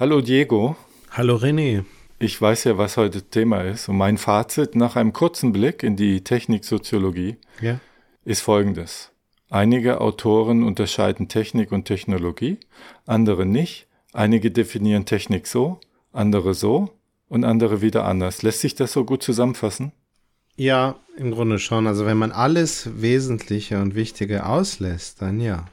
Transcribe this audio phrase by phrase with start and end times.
[0.00, 0.76] Hallo Diego.
[1.10, 1.84] Hallo René.
[2.18, 3.86] Ich weiß ja, was heute Thema ist.
[3.90, 7.80] Und mein Fazit nach einem kurzen Blick in die Techniksoziologie Ja.
[8.24, 9.10] ist folgendes.
[9.50, 12.56] Einige Autoren unterscheiden Technik und Technologie,
[13.04, 13.88] andere nicht.
[14.14, 15.80] Einige definieren Technik so,
[16.14, 16.92] andere so
[17.28, 18.42] und andere wieder anders.
[18.42, 19.92] Lässt sich das so gut zusammenfassen?
[20.56, 21.86] Ja, im Grunde schon.
[21.86, 25.66] Also wenn man alles Wesentliche und Wichtige auslässt, dann ja.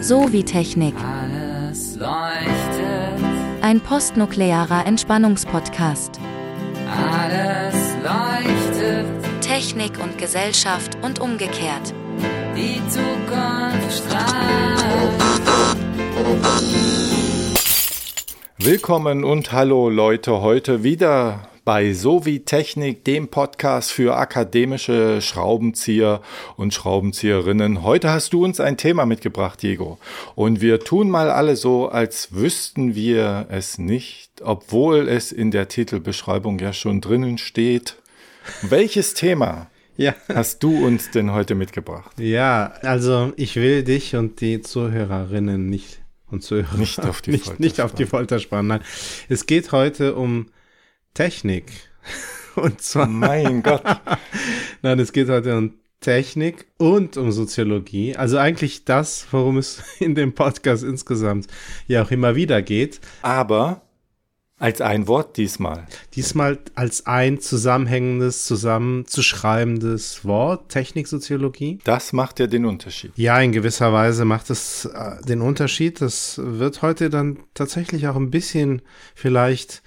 [0.00, 0.94] So wie Technik.
[0.96, 3.24] Alles leuchtet,
[3.62, 6.18] Ein postnuklearer Entspannungspodcast.
[6.88, 9.06] alles leuchtet,
[9.40, 11.94] Technik und Gesellschaft und umgekehrt.
[12.56, 14.30] die Zukunft strahlt.
[18.58, 26.20] Willkommen und hallo Leute, heute wieder bei So wie Technik, dem Podcast für akademische Schraubenzieher
[26.56, 27.82] und Schraubenzieherinnen.
[27.82, 29.98] Heute hast du uns ein Thema mitgebracht, Diego.
[30.34, 35.68] Und wir tun mal alle so, als wüssten wir es nicht, obwohl es in der
[35.68, 37.96] Titelbeschreibung ja schon drinnen steht.
[38.62, 40.14] Welches Thema Ja.
[40.32, 42.18] hast du uns denn heute mitgebracht?
[42.18, 47.44] Ja, also ich will dich und die Zuhörerinnen nicht und Zuhörer Nicht auf die nicht,
[47.44, 48.68] Folter nicht auf die Folter spannen.
[48.68, 48.80] Nein,
[49.28, 50.46] es geht heute um
[51.14, 51.72] Technik.
[52.56, 53.82] Und zwar, Mein Gott.
[54.82, 58.16] nein, es geht heute um Technik und um Soziologie.
[58.16, 61.46] Also eigentlich das, worum es in dem Podcast insgesamt
[61.86, 63.00] ja auch immer wieder geht.
[63.22, 63.82] Aber
[64.58, 65.86] als ein Wort diesmal.
[66.14, 71.78] Diesmal als ein zusammenhängendes, zusammenzuschreibendes Wort, Techniksoziologie.
[71.84, 73.12] Das macht ja den Unterschied.
[73.16, 76.02] Ja, in gewisser Weise macht es äh, den Unterschied.
[76.02, 78.82] Das wird heute dann tatsächlich auch ein bisschen
[79.14, 79.82] vielleicht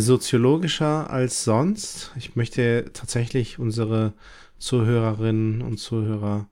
[0.00, 2.10] soziologischer als sonst.
[2.16, 4.12] Ich möchte tatsächlich unsere
[4.58, 6.48] Zuhörerinnen und Zuhörer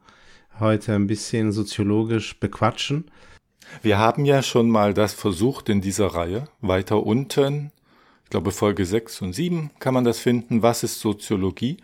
[0.61, 3.11] heute ein bisschen soziologisch bequatschen.
[3.83, 6.49] Wir haben ja schon mal das versucht in dieser Reihe.
[6.61, 7.73] Weiter unten,
[8.25, 10.63] ich glaube Folge 6 und 7 kann man das finden.
[10.63, 11.79] Was ist Soziologie?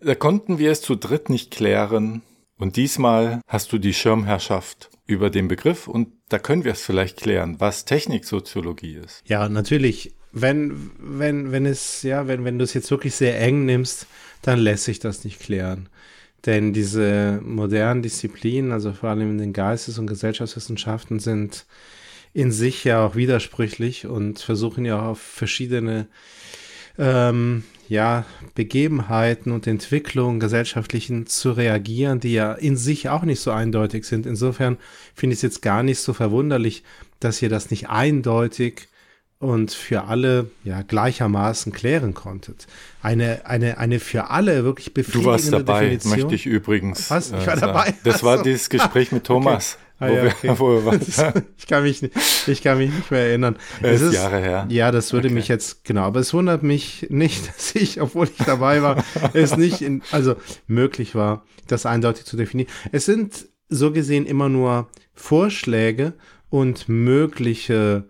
[0.00, 2.22] Da konnten wir es zu dritt nicht klären.
[2.56, 7.18] Und diesmal hast du die Schirmherrschaft über den Begriff und da können wir es vielleicht
[7.18, 9.22] klären, was Techniksoziologie ist.
[9.26, 10.14] Ja, natürlich.
[10.34, 14.06] Wenn, wenn, wenn es, ja, wenn, wenn du es jetzt wirklich sehr eng nimmst,
[14.42, 15.88] dann lässt sich das nicht klären.
[16.44, 21.64] Denn diese modernen Disziplinen, also vor allem in den Geistes- und Gesellschaftswissenschaften, sind
[22.34, 26.08] in sich ja auch widersprüchlich und versuchen ja auch auf verschiedene
[26.98, 28.24] ähm, ja,
[28.54, 34.26] Begebenheiten und Entwicklungen gesellschaftlichen zu reagieren, die ja in sich auch nicht so eindeutig sind.
[34.26, 34.78] Insofern
[35.14, 36.82] finde ich es jetzt gar nicht so verwunderlich,
[37.20, 38.88] dass ihr das nicht eindeutig
[39.38, 42.66] und für alle ja gleichermaßen klären konntet.
[43.02, 46.12] Eine, eine, eine für alle wirklich Du befriedigende warst dabei, Definition.
[46.12, 47.10] möchte ich übrigens.
[47.10, 47.28] Was?
[47.28, 47.60] Ich äh, war sagen.
[47.60, 47.94] dabei?
[48.04, 49.78] Das war dieses Gespräch mit Thomas.
[50.00, 50.54] Ah, wo ja, wir, okay.
[50.58, 51.44] wo wir waren.
[51.56, 52.14] ich kann mich nicht,
[52.48, 53.56] ich kann mich nicht mehr erinnern.
[53.80, 54.66] Es Es ist Jahre her.
[54.68, 55.34] Ja, das würde Okay.
[55.34, 59.56] mich jetzt, genau, aber es wundert mich nicht, dass ich, obwohl ich dabei war, es
[59.56, 60.34] nicht in, also
[60.66, 62.70] möglich war, das eindeutig zu definieren.
[62.92, 66.14] Es sind so gesehen immer nur Vorschläge
[66.50, 68.04] und mögliche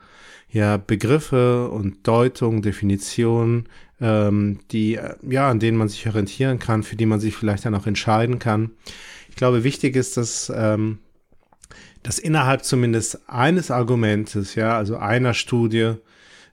[0.55, 3.69] ja, Begriffe und Deutungen, Definitionen,
[4.01, 7.65] ähm, die, äh, ja, an denen man sich orientieren kann, für die man sich vielleicht
[7.65, 8.71] dann auch entscheiden kann.
[9.29, 11.01] Ich glaube, wichtig ist, dass ähm,
[12.05, 15.95] dass innerhalb zumindest eines Argumentes, ja, also einer Studie,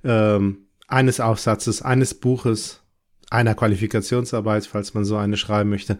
[0.03, 2.81] ähm, eines Aufsatzes, eines Buches,
[3.29, 6.00] einer Qualifikationsarbeit, falls man so eine schreiben möchte,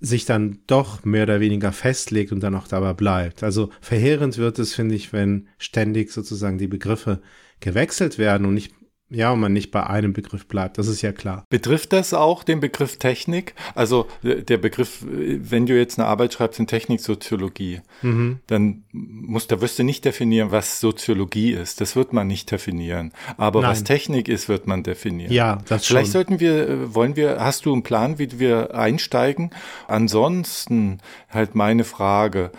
[0.00, 3.42] sich dann doch mehr oder weniger festlegt und dann auch dabei bleibt.
[3.42, 7.22] Also verheerend wird es, finde ich, wenn ständig sozusagen die Begriffe
[7.60, 8.74] gewechselt werden und nicht,
[9.14, 10.78] ja, und man nicht bei einem Begriff bleibt.
[10.78, 11.44] Das ist ja klar.
[11.48, 13.54] Betrifft das auch den Begriff Technik?
[13.74, 18.40] Also äh, der Begriff, äh, wenn du jetzt eine Arbeit schreibst in Techniksoziologie, Mhm.
[18.46, 21.80] dann muss, da wirst du nicht definieren, was Soziologie ist.
[21.80, 23.12] Das wird man nicht definieren.
[23.36, 23.70] Aber Nein.
[23.70, 25.32] was Technik ist, wird man definieren.
[25.32, 26.12] Ja, das Vielleicht schon.
[26.12, 29.50] sollten wir, äh, wollen wir, hast du einen Plan, wie wir einsteigen?
[29.88, 30.98] Ansonsten
[31.30, 32.50] halt meine Frage.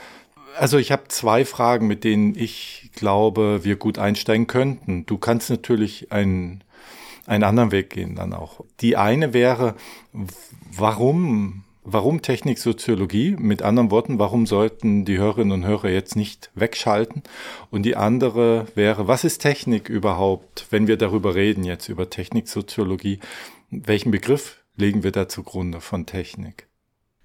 [0.58, 5.06] Also ich habe zwei Fragen, mit denen ich glaube, wir gut einsteigen könnten.
[5.06, 6.64] Du kannst natürlich einen,
[7.26, 8.62] einen anderen Weg gehen dann auch.
[8.82, 9.76] Die eine wäre,
[10.72, 13.36] warum, warum Techniksoziologie?
[13.38, 17.24] Mit anderen Worten, warum sollten die Hörerinnen und Hörer jetzt nicht wegschalten?
[17.72, 23.20] Und die andere wäre, was ist Technik überhaupt, wenn wir darüber reden jetzt über Techniksoziologie?
[23.70, 26.68] Welchen Begriff legen wir da zugrunde von Technik?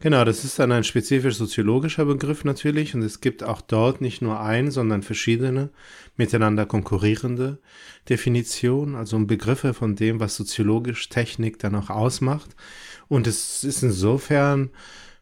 [0.02, 4.23] Genau, das ist dann ein spezifisch soziologischer Begriff natürlich und es gibt auch dort nicht
[4.23, 5.69] nur ein, sondern verschiedene
[6.17, 7.58] miteinander konkurrierende
[8.08, 12.56] Definitionen, also Begriffe von dem, was soziologisch Technik dann auch ausmacht.
[13.08, 14.70] Und es ist insofern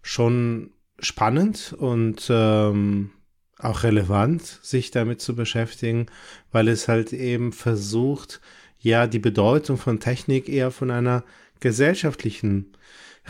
[0.01, 0.71] schon
[1.01, 3.11] spannend und ähm,
[3.59, 6.07] auch relevant, sich damit zu beschäftigen,
[6.53, 8.41] weil es halt eben versucht,
[8.79, 11.25] ja, die Bedeutung von Technik eher von einer
[11.59, 12.73] gesellschaftlichen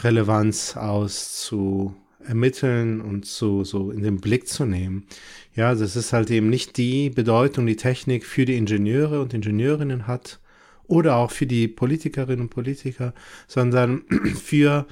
[0.03, 5.07] Relevanz aus zu ermitteln und zu, so in den Blick zu nehmen.
[5.55, 10.07] Ja, das ist halt eben nicht die Bedeutung, die Technik für die Ingenieure und Ingenieurinnen
[10.07, 10.39] hat
[10.87, 13.15] oder auch für die Politikerinnen und Politiker,
[13.47, 14.03] sondern
[14.43, 14.87] für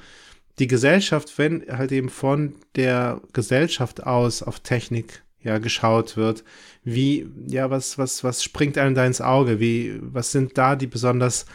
[0.59, 6.43] die Gesellschaft, wenn halt eben von der Gesellschaft aus auf Technik ja geschaut wird,
[6.83, 9.59] wie, ja, was, was, was springt einem da ins Auge?
[9.59, 11.45] Wie, was sind da die besonders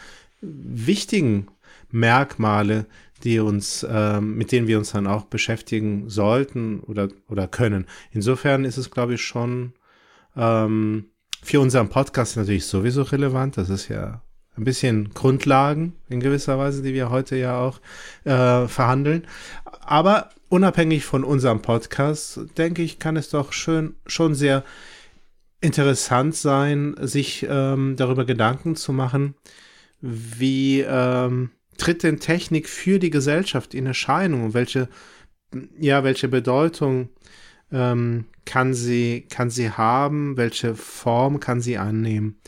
[0.41, 1.47] wichtigen
[1.91, 2.85] Merkmale,
[3.23, 7.85] die uns, äh, mit denen wir uns dann auch beschäftigen sollten oder, oder können.
[8.11, 9.73] Insofern ist es, glaube ich, schon
[10.35, 11.05] ähm,
[11.41, 13.57] für unseren Podcast natürlich sowieso relevant.
[13.57, 14.21] Das ist ja
[14.55, 17.79] ein bisschen Grundlagen in gewisser Weise, die wir heute ja auch
[18.23, 19.25] äh, verhandeln.
[19.81, 24.63] Aber unabhängig von unserem Podcast, denke ich, kann es doch schön, schon sehr
[25.61, 29.35] interessant sein, sich ähm, darüber Gedanken zu machen,
[30.01, 34.89] wie ähm, tritt denn Technik für die Gesellschaft in Erscheinung und welche,
[35.79, 37.09] ja, welche Bedeutung
[37.71, 42.39] ähm, kann sie, kann sie haben, welche Form kann sie annehmen.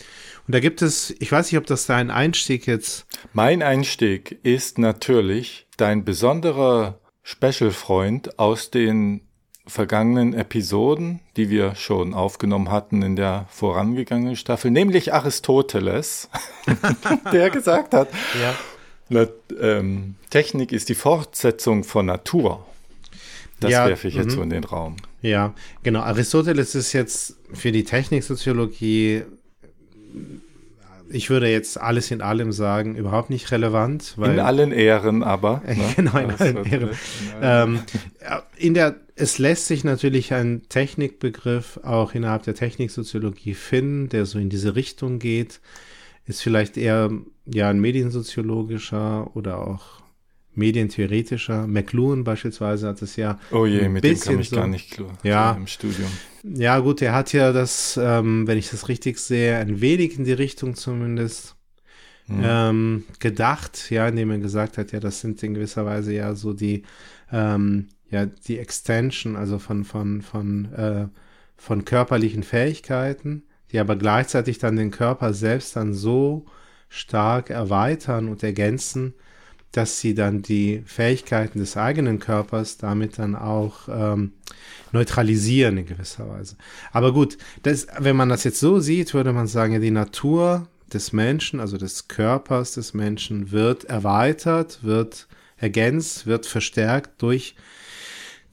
[0.45, 3.07] Und da gibt es, ich weiß nicht, ob das dein Einstieg jetzt.
[3.33, 9.21] Mein Einstieg ist natürlich dein besonderer Special-Freund aus den
[9.67, 16.29] vergangenen Episoden, die wir schon aufgenommen hatten in der vorangegangenen Staffel, nämlich Aristoteles,
[17.33, 18.53] der gesagt hat, ja.
[19.09, 19.27] Na,
[19.59, 22.65] ähm, Technik ist die Fortsetzung von Natur.
[23.59, 24.43] Das ja, werfe ich jetzt so mhm.
[24.43, 24.97] in den Raum.
[25.21, 25.53] Ja,
[25.83, 26.01] genau.
[26.01, 29.23] Aristoteles ist jetzt für die Techniksoziologie,
[31.09, 34.15] ich würde jetzt alles in allem sagen, überhaupt nicht relevant.
[34.17, 35.61] In allen Ehren aber.
[35.67, 35.93] Ne?
[35.95, 36.89] genau, in allen Ehren.
[37.41, 37.79] Ähm,
[38.57, 44.39] in der, es lässt sich natürlich ein Technikbegriff auch innerhalb der Techniksoziologie finden, der so
[44.39, 45.61] in diese Richtung geht
[46.25, 47.11] ist vielleicht eher
[47.45, 50.03] ja ein mediensoziologischer oder auch
[50.53, 51.67] medientheoretischer.
[51.67, 53.39] McLuhan beispielsweise hat es ja.
[53.51, 56.09] Oh je, mit dem kam ich so, gar nicht klar ja, im Studium.
[56.43, 60.23] Ja, gut, er hat ja das, ähm, wenn ich das richtig sehe, ein wenig in
[60.23, 61.55] die Richtung zumindest
[62.27, 62.41] mhm.
[62.43, 66.53] ähm, gedacht, ja, indem er gesagt hat, ja, das sind in gewisser Weise ja so
[66.53, 66.83] die,
[67.31, 71.07] ähm, ja, die Extension, also von, von, von, äh,
[71.57, 76.45] von körperlichen Fähigkeiten die aber gleichzeitig dann den Körper selbst dann so
[76.89, 79.13] stark erweitern und ergänzen,
[79.71, 84.31] dass sie dann die Fähigkeiten des eigenen Körpers damit dann auch ähm,
[84.93, 86.55] neutralisieren in gewisser Weise.
[86.93, 90.69] Aber gut, das, wenn man das jetzt so sieht, würde man sagen, ja, die Natur
[90.93, 95.27] des Menschen, also des Körpers des Menschen, wird erweitert, wird
[95.57, 97.55] ergänzt, wird verstärkt durch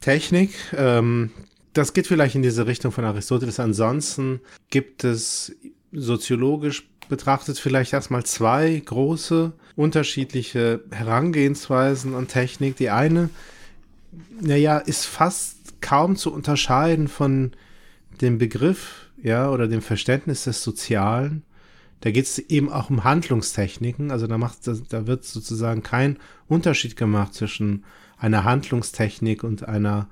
[0.00, 0.54] Technik.
[0.76, 1.30] Ähm,
[1.72, 3.60] das geht vielleicht in diese Richtung von Aristoteles.
[3.60, 4.40] Ansonsten
[4.70, 5.54] gibt es
[5.92, 12.76] soziologisch betrachtet vielleicht erstmal zwei große unterschiedliche Herangehensweisen an Technik.
[12.76, 13.28] Die eine,
[14.40, 17.52] naja, ist fast kaum zu unterscheiden von
[18.22, 21.42] dem Begriff, ja, oder dem Verständnis des Sozialen.
[22.00, 24.10] Da geht es eben auch um Handlungstechniken.
[24.10, 26.18] Also da macht, da wird sozusagen kein
[26.48, 27.84] Unterschied gemacht zwischen
[28.16, 30.08] einer Handlungstechnik und einer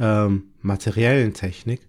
[0.00, 1.80] ähm, materiellen Technik.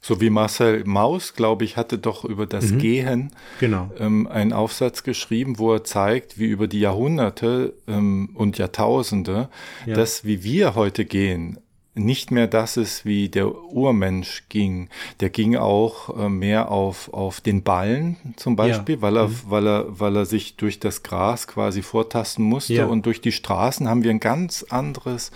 [0.00, 2.78] So wie Marcel Maus, glaube ich, hatte doch über das mhm.
[2.78, 3.90] Gehen genau.
[3.98, 9.48] ähm, einen Aufsatz geschrieben, wo er zeigt, wie über die Jahrhunderte ähm, und Jahrtausende,
[9.86, 9.94] ja.
[9.94, 11.58] dass wie wir heute gehen,
[11.98, 14.88] nicht mehr das ist, wie der Urmensch ging.
[15.20, 19.02] Der ging auch äh, mehr auf, auf den Ballen zum Beispiel, ja.
[19.02, 19.40] weil, er, mhm.
[19.48, 22.74] weil, er, weil er sich durch das Gras quasi vortasten musste.
[22.74, 22.86] Ja.
[22.86, 25.30] Und durch die Straßen haben wir ein ganz anderes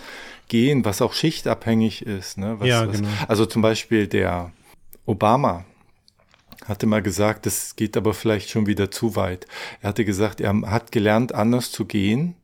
[0.53, 2.37] gehen, was auch schichtabhängig ist.
[2.37, 2.59] Ne?
[2.59, 3.09] Was, ja, was, genau.
[3.27, 4.51] Also zum Beispiel der
[5.07, 5.65] Obama
[6.65, 9.47] hatte mal gesagt, das geht aber vielleicht schon wieder zu weit.
[9.81, 12.35] Er hatte gesagt, er hat gelernt, anders zu gehen,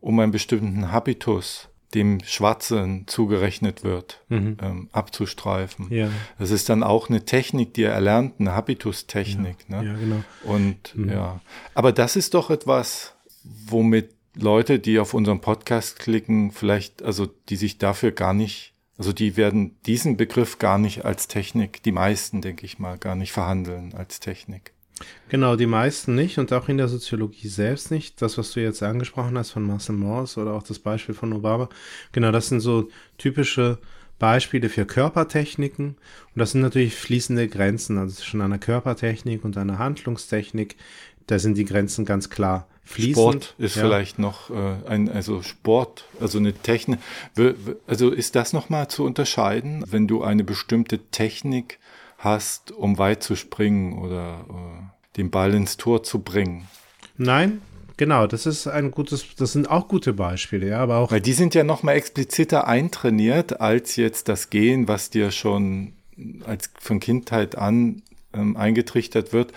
[0.00, 4.56] um einen bestimmten Habitus dem Schwarzen zugerechnet wird, mhm.
[4.62, 5.92] ähm, abzustreifen.
[5.92, 6.08] Ja.
[6.38, 9.58] Das ist dann auch eine Technik, die er erlernt, eine Habitustechnik.
[9.68, 9.88] Ja, ne?
[9.88, 10.24] ja genau.
[10.44, 11.10] Und mhm.
[11.10, 11.40] ja,
[11.74, 13.12] aber das ist doch etwas,
[13.44, 19.12] womit Leute, die auf unseren Podcast klicken, vielleicht, also die sich dafür gar nicht, also
[19.12, 23.32] die werden diesen Begriff gar nicht als Technik, die meisten, denke ich mal, gar nicht
[23.32, 24.72] verhandeln als Technik.
[25.28, 28.22] Genau, die meisten nicht und auch in der Soziologie selbst nicht.
[28.22, 31.68] Das, was du jetzt angesprochen hast von Marcel Morse oder auch das Beispiel von Obama,
[32.12, 33.78] genau, das sind so typische
[34.18, 35.88] Beispiele für Körpertechniken.
[35.88, 40.76] Und das sind natürlich fließende Grenzen, also zwischen einer Körpertechnik und einer Handlungstechnik.
[41.26, 43.14] Da sind die Grenzen ganz klar fließend.
[43.14, 43.82] Sport ist ja.
[43.82, 46.98] vielleicht noch äh, ein, also Sport, also eine Technik.
[47.86, 51.78] Also ist das nochmal zu unterscheiden, wenn du eine bestimmte Technik
[52.18, 56.68] hast, um weit zu springen oder äh, den Ball ins Tor zu bringen?
[57.16, 57.62] Nein,
[57.96, 61.32] genau, das ist ein gutes, das sind auch gute Beispiele, ja, aber auch Weil die
[61.32, 65.94] sind ja nochmal expliziter eintrainiert als jetzt das Gehen, was dir schon
[66.44, 68.02] als von Kindheit an
[68.34, 69.52] ähm, eingetrichtert wird.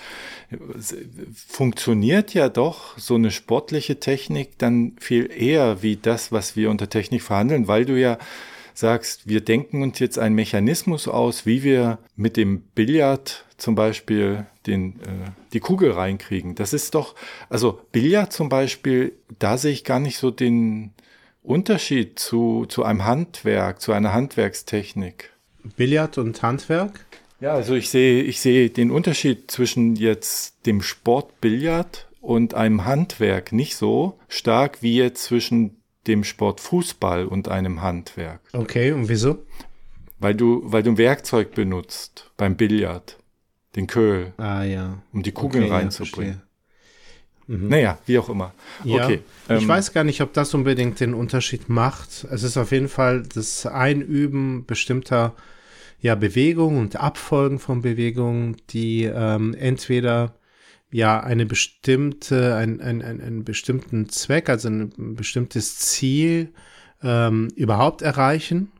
[1.47, 6.89] Funktioniert ja doch so eine sportliche Technik dann viel eher wie das, was wir unter
[6.89, 8.17] Technik verhandeln, weil du ja
[8.73, 14.45] sagst, wir denken uns jetzt einen Mechanismus aus, wie wir mit dem Billard zum Beispiel
[14.67, 16.55] den, äh, die Kugel reinkriegen.
[16.55, 17.15] Das ist doch,
[17.49, 20.91] also Billard zum Beispiel, da sehe ich gar nicht so den
[21.41, 25.31] Unterschied zu, zu einem Handwerk, zu einer Handwerkstechnik.
[25.77, 27.04] Billard und Handwerk.
[27.39, 32.85] Ja, also ich sehe, ich sehe den Unterschied zwischen jetzt dem Sport Billard und einem
[32.85, 35.77] Handwerk nicht so stark wie jetzt zwischen
[36.07, 38.39] dem Sport Fußball und einem Handwerk.
[38.53, 39.43] Okay, und wieso?
[40.19, 43.17] Weil du, weil du ein Werkzeug benutzt beim Billard,
[43.75, 44.97] den Köhl, Ah ja.
[45.11, 46.41] um die Kugeln Okay, ja, reinzubringen.
[47.47, 47.67] verstehe.
[47.69, 48.53] naja, wie auch immer.
[48.85, 49.19] Ja, Okay.
[49.49, 52.25] ich ähm, weiß gar nicht, ob das unbedingt den Unterschied macht.
[52.31, 55.33] Es ist auf jeden Fall das Einüben bestimmter
[55.99, 60.35] ja, Bewegungen und Abfolgen von Bewegungen, die ähm, entweder
[60.91, 66.53] ja eine bestimmte, ein, ein, ein, einen bestimmten Zweck, also ein bestimmtes Ziel
[67.01, 68.71] ähm, überhaupt erreichen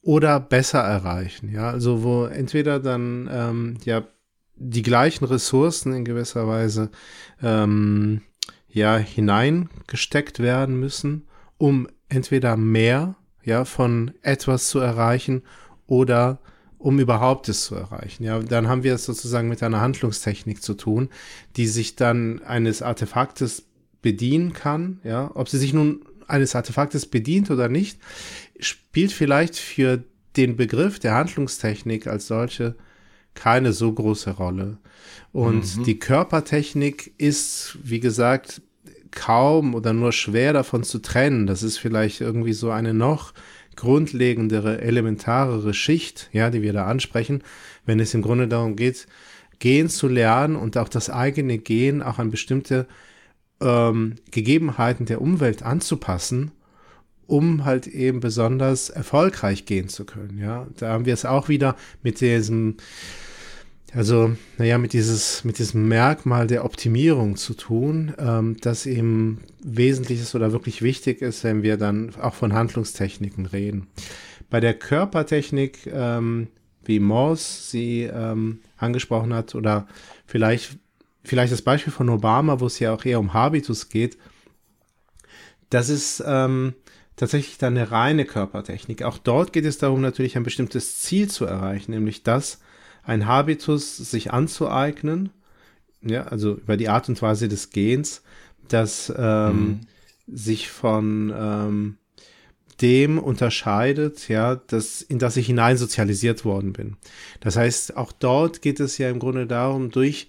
[0.00, 1.50] oder besser erreichen.
[1.52, 4.04] Ja, also wo entweder dann ähm, ja
[4.56, 6.90] die gleichen Ressourcen in gewisser Weise
[7.42, 8.22] ähm,
[8.68, 11.26] ja hineingesteckt werden müssen,
[11.58, 15.42] um entweder mehr ja von etwas zu erreichen
[15.86, 16.38] oder
[16.78, 18.24] um überhaupt es zu erreichen.
[18.24, 21.08] Ja, dann haben wir es sozusagen mit einer Handlungstechnik zu tun,
[21.56, 23.64] die sich dann eines Artefaktes
[24.02, 25.00] bedienen kann.
[25.02, 27.98] Ja, ob sie sich nun eines Artefaktes bedient oder nicht,
[28.58, 30.04] spielt vielleicht für
[30.36, 32.74] den Begriff der Handlungstechnik als solche
[33.34, 34.78] keine so große Rolle.
[35.32, 38.62] Und die Körpertechnik ist, wie gesagt,
[39.10, 41.46] kaum oder nur schwer davon zu trennen.
[41.46, 43.32] Das ist vielleicht irgendwie so eine noch
[43.76, 47.42] grundlegendere, elementarere Schicht, ja, die wir da ansprechen,
[47.86, 49.06] wenn es im Grunde darum geht,
[49.58, 52.86] gehen zu lernen und auch das eigene Gehen auch an bestimmte
[53.60, 56.52] ähm, Gegebenheiten der Umwelt anzupassen,
[57.26, 60.38] um halt eben besonders erfolgreich gehen zu können.
[60.38, 62.76] Ja, da haben wir es auch wieder mit diesem,
[63.94, 70.20] also, naja, mit dieses, mit diesem Merkmal der Optimierung zu tun, ähm, das eben wesentlich
[70.20, 73.86] ist oder wirklich wichtig ist, wenn wir dann auch von Handlungstechniken reden.
[74.50, 76.48] Bei der Körpertechnik, ähm,
[76.84, 79.86] wie Morse sie ähm, angesprochen hat, oder
[80.26, 80.76] vielleicht,
[81.22, 84.18] vielleicht das Beispiel von Obama, wo es ja auch eher um Habitus geht,
[85.70, 86.74] das ist ähm,
[87.16, 89.02] tatsächlich dann eine reine Körpertechnik.
[89.02, 92.60] Auch dort geht es darum, natürlich ein bestimmtes Ziel zu erreichen, nämlich das,
[93.06, 95.30] ein Habitus sich anzueignen,
[96.02, 98.22] ja, also über die Art und Weise des Gehens,
[98.68, 99.80] das ähm,
[100.26, 101.96] sich von ähm,
[102.80, 106.96] dem unterscheidet, ja, das, in das ich hinein sozialisiert worden bin.
[107.40, 110.28] Das heißt, auch dort geht es ja im Grunde darum, durch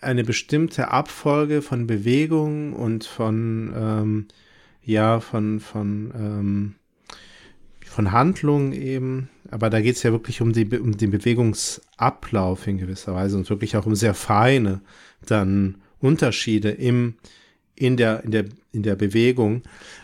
[0.00, 4.26] eine bestimmte Abfolge von Bewegungen und von, ähm,
[4.84, 6.74] ja, von, von, ähm,
[7.84, 12.78] von Handlungen eben, aber da geht es ja wirklich um, die, um den Bewegungsablauf in
[12.78, 14.80] gewisser Weise und wirklich auch um sehr feine
[15.26, 17.14] dann Unterschiede im,
[17.74, 19.62] in der, in der, in der Bewegung,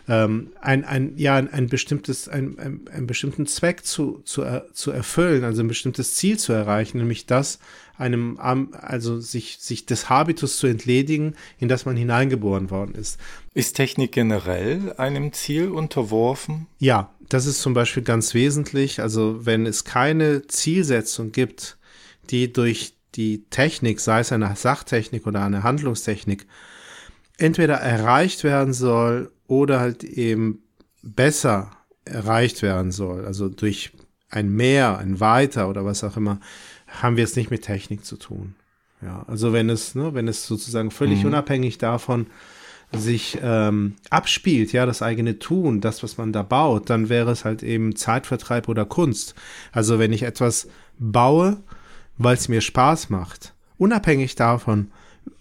[0.08, 4.72] ähm, ein, ein, ja, ein, ein bestimmtes, ein, ein, einen bestimmten Zweck zu, zu, er,
[4.72, 7.58] zu erfüllen, also ein bestimmtes Ziel zu erreichen, nämlich das,
[7.96, 13.20] einem, also sich, sich des Habitus zu entledigen, in das man hineingeboren worden ist.
[13.54, 16.66] Ist Technik generell einem Ziel unterworfen?
[16.78, 19.00] Ja, das ist zum Beispiel ganz wesentlich.
[19.00, 21.76] Also wenn es keine Zielsetzung gibt,
[22.30, 26.46] die durch die Technik, sei es eine Sachtechnik oder eine Handlungstechnik,
[27.38, 30.62] entweder erreicht werden soll oder halt eben
[31.02, 31.70] besser
[32.04, 33.92] erreicht werden soll, also durch
[34.30, 36.40] ein Mehr, ein Weiter oder was auch immer,
[36.86, 38.56] haben wir es nicht mit Technik zu tun.
[39.00, 42.26] Ja, also wenn es, ne, wenn es sozusagen völlig unabhängig davon
[42.98, 47.44] sich ähm, abspielt, ja, das eigene Tun, das, was man da baut, dann wäre es
[47.44, 49.34] halt eben Zeitvertreib oder Kunst.
[49.72, 51.58] Also wenn ich etwas baue,
[52.16, 54.90] weil es mir Spaß macht, unabhängig davon,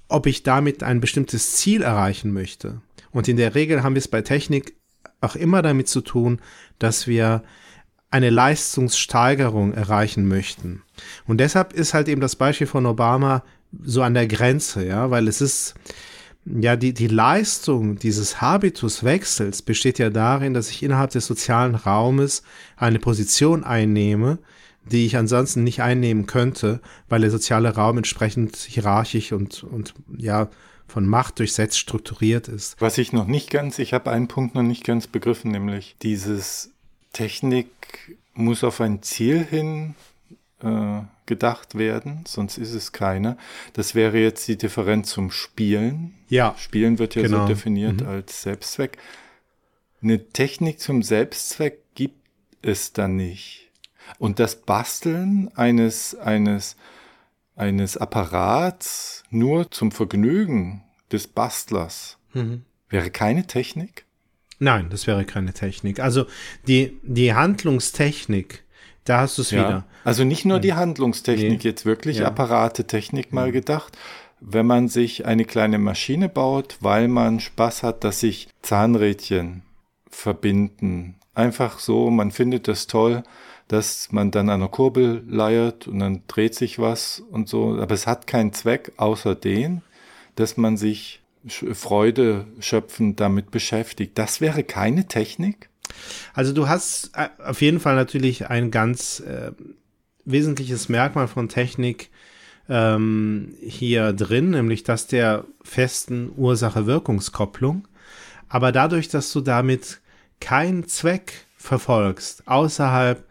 [0.07, 2.81] ob ich damit ein bestimmtes Ziel erreichen möchte.
[3.12, 4.75] Und in der Regel haben wir es bei Technik
[5.22, 6.39] auch immer damit zu tun,
[6.79, 7.43] dass wir
[8.12, 10.83] eine Leistungssteigerung erreichen möchten.
[11.25, 13.43] Und deshalb ist halt eben das Beispiel von Obama
[13.83, 15.74] so an der Grenze, ja, weil es ist,
[16.45, 22.43] ja, die, die Leistung dieses Habituswechsels besteht ja darin, dass ich innerhalb des sozialen Raumes
[22.75, 24.39] eine Position einnehme,
[24.85, 30.50] die ich ansonsten nicht einnehmen könnte, weil der soziale Raum entsprechend hierarchisch und, und ja,
[30.88, 32.79] von Macht durchsetzt strukturiert ist.
[32.79, 36.71] Was ich noch nicht ganz, ich habe einen Punkt noch nicht ganz begriffen, nämlich dieses
[37.13, 37.69] Technik
[38.33, 39.95] muss auf ein Ziel hin
[40.62, 43.37] äh, gedacht werden, sonst ist es keine.
[43.73, 46.13] Das wäre jetzt die Differenz zum Spielen.
[46.29, 46.55] Ja.
[46.57, 47.41] Spielen wird ja Genau.
[47.41, 48.07] so definiert Mhm.
[48.07, 48.97] als Selbstzweck.
[50.01, 52.19] Eine Technik zum Selbstzweck gibt
[52.61, 53.69] es dann nicht.
[54.19, 56.75] Und das Basteln eines, eines,
[57.55, 62.63] eines Apparats nur zum Vergnügen des Bastlers Mhm.
[62.89, 64.05] wäre keine Technik?
[64.59, 65.99] Nein, das wäre keine Technik.
[65.99, 66.25] Also
[66.67, 68.63] die, die Handlungstechnik,
[69.05, 69.86] da hast du es wieder.
[70.03, 71.69] Also nicht nur die Handlungstechnik, Nee.
[71.69, 72.27] jetzt wirklich Ja.
[72.27, 73.98] Apparatetechnik mal gedacht.
[74.39, 79.62] Wenn man sich eine kleine Maschine baut, weil man Spaß hat, dass sich Zahnrädchen
[80.10, 81.15] verbinden.
[81.33, 83.24] Einfach so, man findet das toll,
[83.67, 87.77] dass man dann an einer Kurbel leiert und dann dreht sich was und so.
[87.79, 89.81] Aber es hat keinen Zweck außer den,
[90.36, 94.17] dass man sich Freude schöpfend damit beschäftigt.
[94.17, 95.69] Das wäre keine Technik?
[96.33, 99.51] Also du hast äh, auf jeden Fall natürlich ein ganz äh,
[100.25, 102.09] wesentliches Merkmal von Technik
[102.69, 107.88] ähm, hier drin, nämlich das der festen Ursache-Wirkungskopplung.
[108.47, 110.00] Aber dadurch, dass du damit
[110.39, 113.25] keinen Zweck verfolgst, außerhalb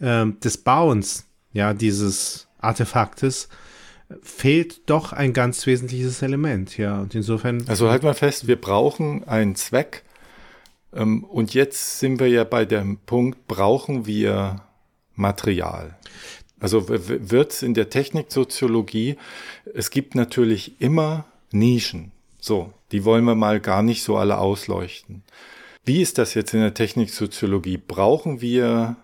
[0.00, 3.48] ähm, des Bauens ja, dieses Artefaktes,
[4.22, 6.76] fehlt doch ein ganz wesentliches Element.
[6.76, 7.64] Ja, und insofern.
[7.66, 10.04] Also halt mal fest, wir brauchen einen Zweck.
[10.96, 14.62] Ähm, und jetzt sind wir ja bei dem Punkt, brauchen wir
[15.14, 15.96] Material.
[16.58, 19.16] Also wird es in der Techniksoziologie,
[19.74, 22.12] es gibt natürlich immer Nischen.
[22.40, 25.22] So, die wollen wir mal gar nicht so alle ausleuchten.
[25.84, 27.76] Wie ist das jetzt in der Techniksoziologie?
[27.76, 28.96] Brauchen wir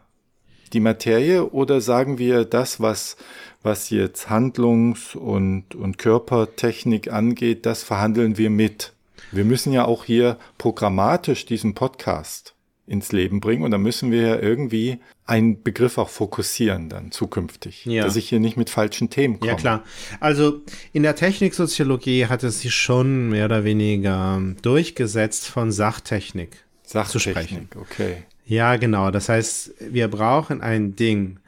[0.72, 3.16] die Materie oder sagen wir das, was,
[3.62, 8.95] was jetzt Handlungs- und, und Körpertechnik angeht, das verhandeln wir mit?
[9.32, 12.54] Wir müssen ja auch hier programmatisch diesen Podcast
[12.86, 17.86] ins Leben bringen und da müssen wir ja irgendwie einen Begriff auch fokussieren dann zukünftig,
[17.86, 18.04] Ja.
[18.04, 19.52] dass ich hier nicht mit falschen Themen komme.
[19.52, 19.84] Ja, klar.
[20.21, 20.60] Also
[20.92, 27.68] in der Techniksoziologie hat es sich schon mehr oder weniger durchgesetzt, von Sachtechnik zu sprechen.
[27.71, 28.16] Sachtechnik, okay.
[28.45, 29.10] Ja, genau.
[29.12, 31.38] Das heißt, wir brauchen ein Ding.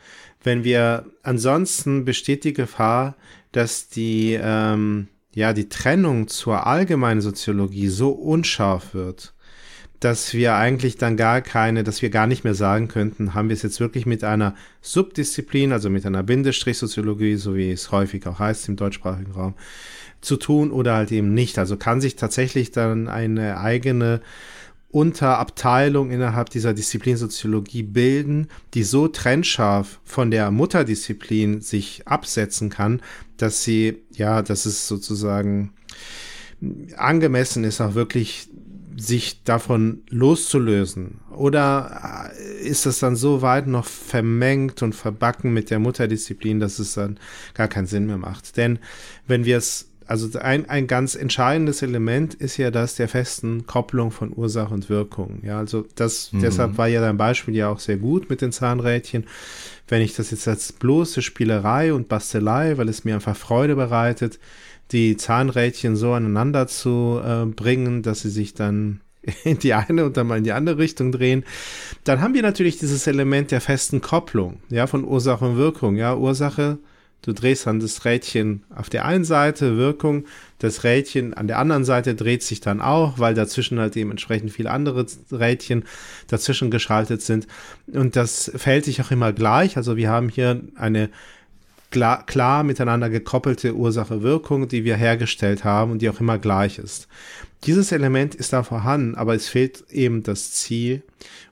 [0.43, 3.17] Wenn wir, ansonsten besteht die Gefahr,
[3.53, 9.35] dass die, ähm, ja, die Trennung zur allgemeinen Soziologie so unscharf wird,
[10.01, 13.55] dass wir eigentlich dann gar keine, dass wir gar nicht mehr sagen könnten, haben wir
[13.55, 18.39] es jetzt wirklich mit einer Subdisziplin, also mit einer Bindestrichsoziologie, so wie es häufig auch
[18.39, 19.55] heißt im deutschsprachigen Raum,
[20.21, 21.59] zu tun oder halt eben nicht.
[21.59, 24.21] Also kann sich tatsächlich dann eine eigene
[24.95, 33.03] Unterabteilung innerhalb dieser Disziplin Soziologie bilden, die so trennscharf von der Mutterdisziplin sich absetzen kann,
[33.37, 35.73] dass sie, ja, dass es sozusagen
[36.97, 38.49] angemessen ist, auch wirklich
[38.97, 41.21] sich davon loszulösen?
[41.31, 46.79] Oder äh, ist das dann so weit noch vermengt und verbacken mit der Mutterdisziplin, dass
[46.79, 47.19] es dann
[47.55, 48.57] gar keinen Sinn mehr macht?
[48.57, 48.79] Denn
[49.27, 54.11] wenn wir es, also ein, ein ganz entscheidendes Element ist ja das der festen Kopplung
[54.11, 55.41] von Ursache und Wirkung.
[55.43, 59.25] Ja, also das, deshalb war ja dein Beispiel ja auch sehr gut mit den Zahnrädchen.
[59.89, 64.39] Wenn ich das jetzt als bloße Spielerei und Bastelei, weil es mir einfach Freude bereitet,
[64.93, 69.01] die Zahnrädchen so aneinander zu äh, bringen, dass sie sich dann
[69.45, 71.45] in die eine und dann mal in die andere Richtung drehen,
[72.05, 75.97] dann haben wir natürlich dieses Element der festen Kopplung, ja, von Ursache und Wirkung.
[75.97, 76.79] Ja, Ursache,
[77.25, 80.27] du drehst dann das Rädchen auf der einen Seite, Wirkung,
[80.59, 84.53] das Rädchen an der anderen Seite dreht sich dann auch, weil dazwischen halt eben entsprechend
[84.53, 85.85] viele andere Rädchen
[86.29, 87.47] dazwischen geschaltet sind.
[87.87, 89.77] Und das fällt sich auch immer gleich.
[89.77, 91.11] Also wir haben hier eine
[91.95, 97.07] klar, klar miteinander gekoppelte Ursache-Wirkung, die wir hergestellt haben und die auch immer gleich ist.
[97.67, 101.05] Dieses Element ist da vorhanden, aber es fehlt eben das Ziel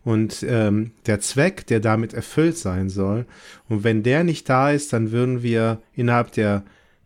[0.03, 3.25] und ähm, der Zweck, der damit erfüllt sein soll.
[3.69, 6.65] Und wenn der nicht da ist, dann würden wir innerhalb der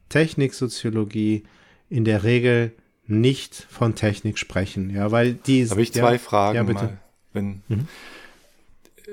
[0.09, 1.44] Techniksoziologie
[1.90, 2.72] in der Regel
[3.07, 5.68] nicht von Technik sprechen, ja, weil die.
[5.68, 6.85] Habe ich ja, zwei Fragen Ja, bitte.
[6.85, 6.99] mal.
[7.35, 7.61] Wenn,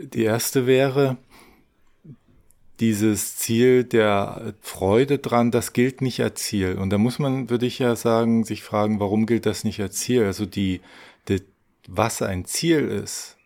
[0.02, 1.18] Die erste wäre,
[2.84, 6.78] dieses Ziel der Freude dran, das gilt nicht als Ziel.
[6.78, 10.00] Und da muss man, würde ich ja sagen, sich fragen, warum gilt das nicht als
[10.00, 10.26] Ziel?
[10.26, 10.82] Also die,
[11.30, 11.42] die
[11.88, 13.38] was ein Ziel ist,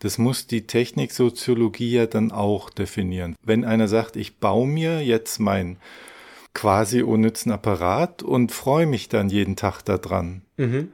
[0.00, 3.36] das muss die Techniksoziologie ja dann auch definieren.
[3.42, 5.78] Wenn einer sagt, ich baue mir jetzt mein
[6.52, 10.42] quasi unnützen Apparat und freue mich dann jeden Tag daran.
[10.58, 10.92] Mhm.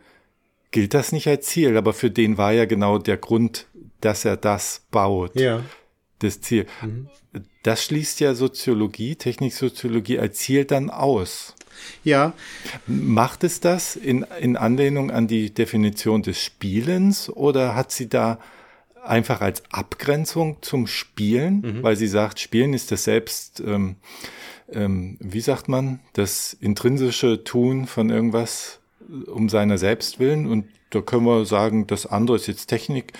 [0.71, 3.67] Gilt das nicht als Ziel, aber für den war ja genau der Grund,
[4.01, 5.35] dass er das baut.
[5.35, 5.65] Ja.
[6.21, 6.67] Das Ziel.
[7.63, 11.55] Das schließt ja Soziologie, Techniksoziologie als Ziel dann aus.
[12.05, 12.35] Ja,
[12.87, 18.39] Macht es das in, in Anlehnung an die Definition des Spielens oder hat sie da
[19.03, 23.97] einfach als Abgrenzung zum Spielen, weil sie sagt, Spielen ist das Selbst, ähm,
[24.71, 30.67] ähm, wie sagt man, das intrinsische Tun von irgendwas äh, um seiner selbst willen und
[30.91, 33.13] da können wir sagen, das andere ist jetzt Technik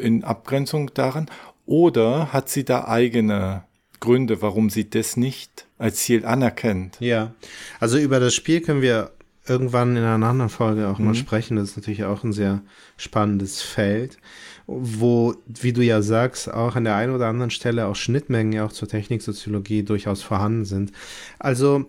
[0.00, 1.30] in Abgrenzung daran.
[1.66, 3.64] Oder hat sie da eigene
[4.00, 6.96] Gründe, warum sie das nicht als Ziel anerkennt?
[7.00, 7.34] Ja,
[7.80, 9.12] also über das Spiel können wir
[9.46, 11.56] irgendwann in einer anderen Folge auch mal sprechen.
[11.56, 12.62] Das ist natürlich auch ein sehr
[12.96, 14.18] spannendes Feld,
[14.66, 18.64] wo, wie du ja sagst, auch an der einen oder anderen Stelle auch Schnittmengen ja
[18.64, 20.92] auch zur Techniksoziologie durchaus vorhanden sind.
[21.38, 21.86] Also,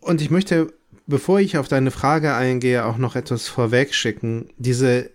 [0.00, 0.72] und ich möchte,
[1.06, 4.50] bevor ich auf deine Frage eingehe, auch noch etwas vorwegschicken.
[4.56, 5.10] Diese,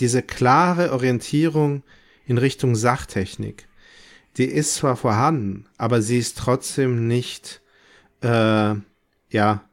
[0.00, 1.84] diese klare Orientierung
[2.26, 3.68] in Richtung Sachtechnik,
[4.36, 7.60] die ist zwar vorhanden, aber sie ist trotzdem nicht,
[8.22, 8.74] äh,
[9.30, 9.64] ja,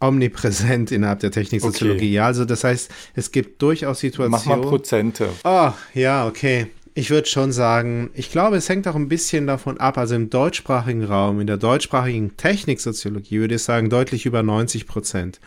[0.00, 2.18] omnipräsent innerhalb der Techniksoziologie.
[2.18, 2.26] Okay.
[2.26, 4.68] Also das heißt, es gibt durchaus Mach mal Situationen.
[4.68, 5.28] Prozente.
[5.44, 6.66] Oh, ja, okay.
[6.94, 9.96] Ich würde schon sagen, ich glaube, es hängt auch ein bisschen davon ab.
[9.96, 15.40] Also im deutschsprachigen Raum, in der deutschsprachigen Techniksoziologie würde ich sagen, deutlich über 90 Prozent.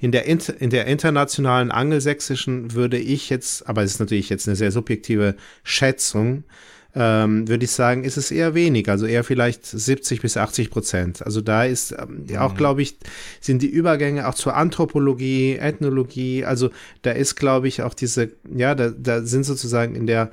[0.00, 4.56] In der, in der internationalen angelsächsischen würde ich jetzt, aber es ist natürlich jetzt eine
[4.56, 5.34] sehr subjektive
[5.64, 6.44] Schätzung,
[6.94, 11.22] ähm, würde ich sagen, ist es eher wenig, also eher vielleicht 70 bis 80 Prozent.
[11.24, 12.96] Also da ist ähm, ja auch, glaube ich,
[13.40, 16.70] sind die Übergänge auch zur Anthropologie, Ethnologie, also
[17.02, 20.30] da ist, glaube ich, auch diese, ja, da, da sind sozusagen in der,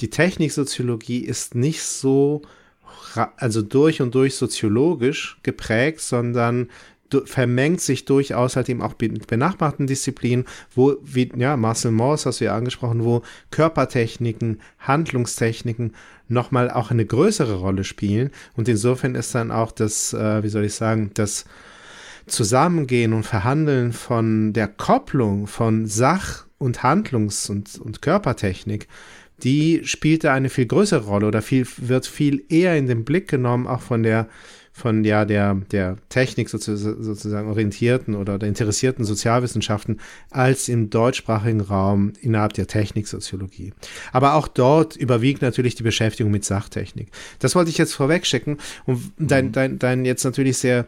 [0.00, 2.42] die Techniksoziologie ist nicht so,
[3.36, 6.68] also durch und durch soziologisch geprägt, sondern
[7.24, 12.40] vermengt sich durchaus halt eben auch mit benachbarten Disziplinen, wo, wie, ja, Marcel Mauss hast
[12.40, 15.94] du ja angesprochen, wo Körpertechniken, Handlungstechniken
[16.28, 18.30] nochmal auch eine größere Rolle spielen.
[18.56, 21.44] Und insofern ist dann auch das, äh, wie soll ich sagen, das
[22.26, 28.86] Zusammengehen und Verhandeln von der Kopplung von Sach- und Handlungs- und, und Körpertechnik,
[29.42, 33.28] die spielt da eine viel größere Rolle oder viel, wird viel eher in den Blick
[33.28, 34.28] genommen, auch von der,
[34.72, 42.14] von ja, der, der Technik sozusagen, orientierten oder der interessierten Sozialwissenschaften als im deutschsprachigen Raum
[42.22, 43.74] innerhalb der Techniksoziologie.
[44.12, 47.08] Aber auch dort überwiegt natürlich die Beschäftigung mit Sachtechnik.
[47.38, 48.56] Das wollte ich jetzt vorweg schicken
[48.86, 50.86] und dein, dein, dein jetzt natürlich sehr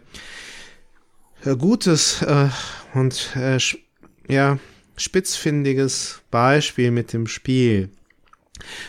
[1.44, 2.48] äh, gutes äh,
[2.94, 3.58] und äh,
[4.28, 4.58] ja,
[4.96, 7.90] spitzfindiges Beispiel mit dem Spiel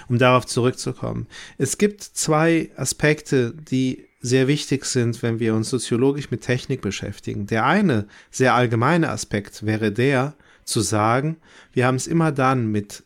[0.08, 1.28] um darauf zurückzukommen.
[1.58, 7.46] Es gibt zwei Aspekte, die sehr wichtig sind, wenn wir uns soziologisch mit Technik beschäftigen.
[7.46, 10.34] Der eine, sehr allgemeine Aspekt wäre der,
[10.64, 11.38] zu sagen,
[11.74, 13.04] wir haben es immer dann mit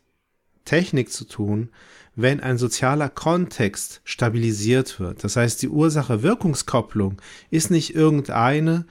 [0.64, 1.70] Technik zu tun,
[2.16, 5.24] wenn ein sozialer Kontext stabilisiert wird.
[5.24, 8.86] Das heißt, die Ursache-Wirkungskopplung ist nicht irgendeine,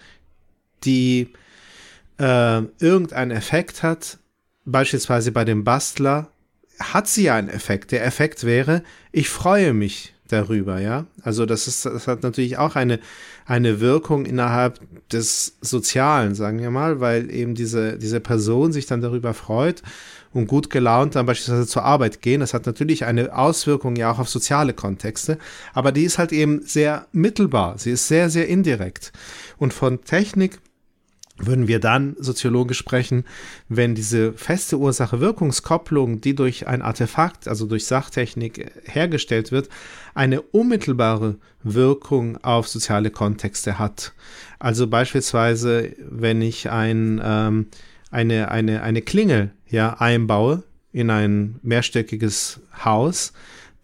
[0.84, 1.32] die
[2.18, 4.18] äh, irgendeinen Effekt hat,
[4.66, 6.30] beispielsweise bei dem Bastler,
[6.78, 7.92] hat sie ja einen Effekt.
[7.92, 11.06] Der Effekt wäre, ich freue mich darüber, ja.
[11.22, 13.00] Also das ist, das hat natürlich auch eine,
[13.46, 19.00] eine Wirkung innerhalb des Sozialen, sagen wir mal, weil eben diese, diese Person sich dann
[19.00, 19.82] darüber freut
[20.32, 22.40] und gut gelaunt dann beispielsweise zur Arbeit gehen.
[22.40, 25.38] Das hat natürlich eine Auswirkung ja auch auf soziale Kontexte,
[25.72, 27.78] aber die ist halt eben sehr mittelbar.
[27.78, 29.12] Sie ist sehr, sehr indirekt.
[29.56, 30.58] Und von Technik
[31.38, 33.24] würden wir dann soziologisch sprechen,
[33.68, 39.68] wenn diese feste Ursache-Wirkungskopplung, die durch ein Artefakt, also durch Sachtechnik äh, hergestellt wird,
[40.14, 44.12] eine unmittelbare Wirkung auf soziale Kontexte hat.
[44.58, 47.66] Also beispielsweise, wenn ich ein, ähm,
[48.10, 53.32] eine, eine, eine Klingel ja, einbaue in ein mehrstöckiges Haus,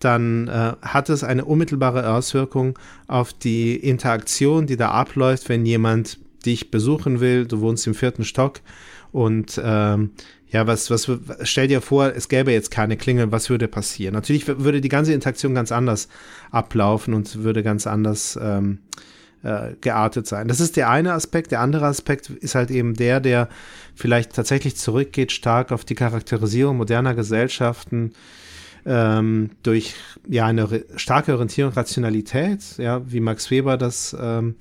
[0.00, 6.18] dann äh, hat es eine unmittelbare Auswirkung auf die Interaktion, die da abläuft, wenn jemand
[6.44, 8.60] dich besuchen will, du wohnst im vierten Stock
[9.12, 10.10] und ähm,
[10.48, 11.10] ja, was, was,
[11.42, 14.14] stell dir vor, es gäbe jetzt keine Klingel, was würde passieren?
[14.14, 16.08] Natürlich würde die ganze Interaktion ganz anders
[16.50, 18.78] ablaufen und würde ganz anders ähm,
[19.42, 20.48] äh, geartet sein.
[20.48, 21.50] Das ist der eine Aspekt.
[21.50, 23.48] Der andere Aspekt ist halt eben der, der
[23.94, 28.12] vielleicht tatsächlich zurückgeht stark auf die Charakterisierung moderner Gesellschaften
[28.86, 29.94] ähm, durch
[30.28, 34.56] ja eine starke Orientierung Rationalität, ja, wie Max Weber das ähm,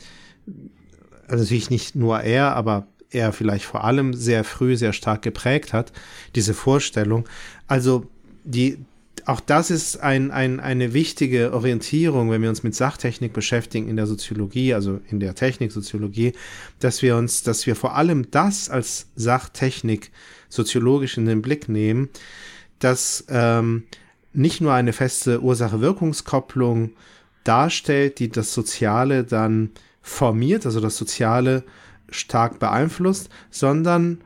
[1.28, 5.74] also natürlich nicht nur er, aber er vielleicht vor allem sehr früh sehr stark geprägt
[5.74, 5.92] hat,
[6.36, 7.28] diese Vorstellung.
[7.68, 8.06] Also
[8.44, 8.78] die
[9.26, 13.96] auch das ist ein, ein, eine wichtige Orientierung, wenn wir uns mit Sachtechnik beschäftigen in
[13.96, 16.34] der Soziologie, also in der Techniksoziologie,
[16.80, 20.12] dass wir uns, dass wir vor allem das als Sachtechnik
[20.50, 22.10] soziologisch in den Blick nehmen,
[22.80, 23.84] dass ähm,
[24.34, 26.92] nicht nur eine feste Ursache-Wirkungskopplung
[27.44, 29.72] darstellt, die das Soziale dann
[30.04, 31.64] formiert, also das Soziale
[32.10, 34.20] stark beeinflusst, sondern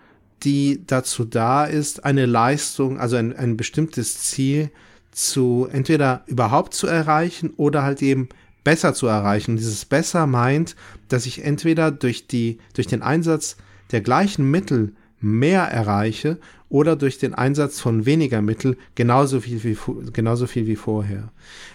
[0.44, 4.72] die dazu da ist, eine Leistung, also ein, ein bestimmtes Ziel
[5.12, 8.28] zu entweder überhaupt zu erreichen oder halt eben
[8.64, 9.56] besser zu erreichen.
[9.56, 10.76] Dieses besser meint,
[11.08, 13.56] dass ich entweder durch die, durch den Einsatz
[13.92, 16.38] der gleichen Mittel mehr erreiche
[16.70, 19.78] oder durch den Einsatz von weniger Mittel genauso viel wie,
[20.12, 21.30] genauso viel wie vorher.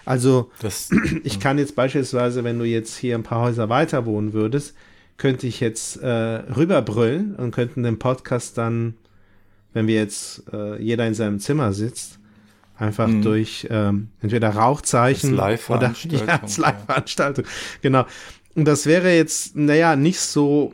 [0.05, 0.89] Also Das,
[1.23, 4.75] ich kann jetzt beispielsweise, wenn du jetzt hier ein paar Häuser weiter wohnen würdest,
[5.17, 8.95] könnte ich jetzt äh, rüberbrüllen und könnten den Podcast dann,
[9.73, 12.19] wenn wir jetzt äh, jeder in seinem Zimmer sitzt,
[12.77, 13.21] einfach Mhm.
[13.21, 17.45] durch ähm, entweder Rauchzeichen Als oder ja, als Live-Veranstaltung.
[17.81, 18.05] Genau.
[18.55, 20.73] Und das wäre jetzt, naja, nicht so.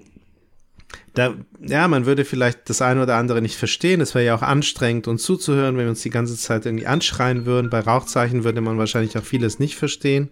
[1.20, 4.00] Da, ja, man würde vielleicht das eine oder andere nicht verstehen.
[4.00, 7.46] Es wäre ja auch anstrengend, uns zuzuhören, wenn wir uns die ganze Zeit irgendwie anschreien
[7.46, 7.70] würden.
[7.70, 10.30] Bei Rauchzeichen würde man wahrscheinlich auch vieles nicht verstehen.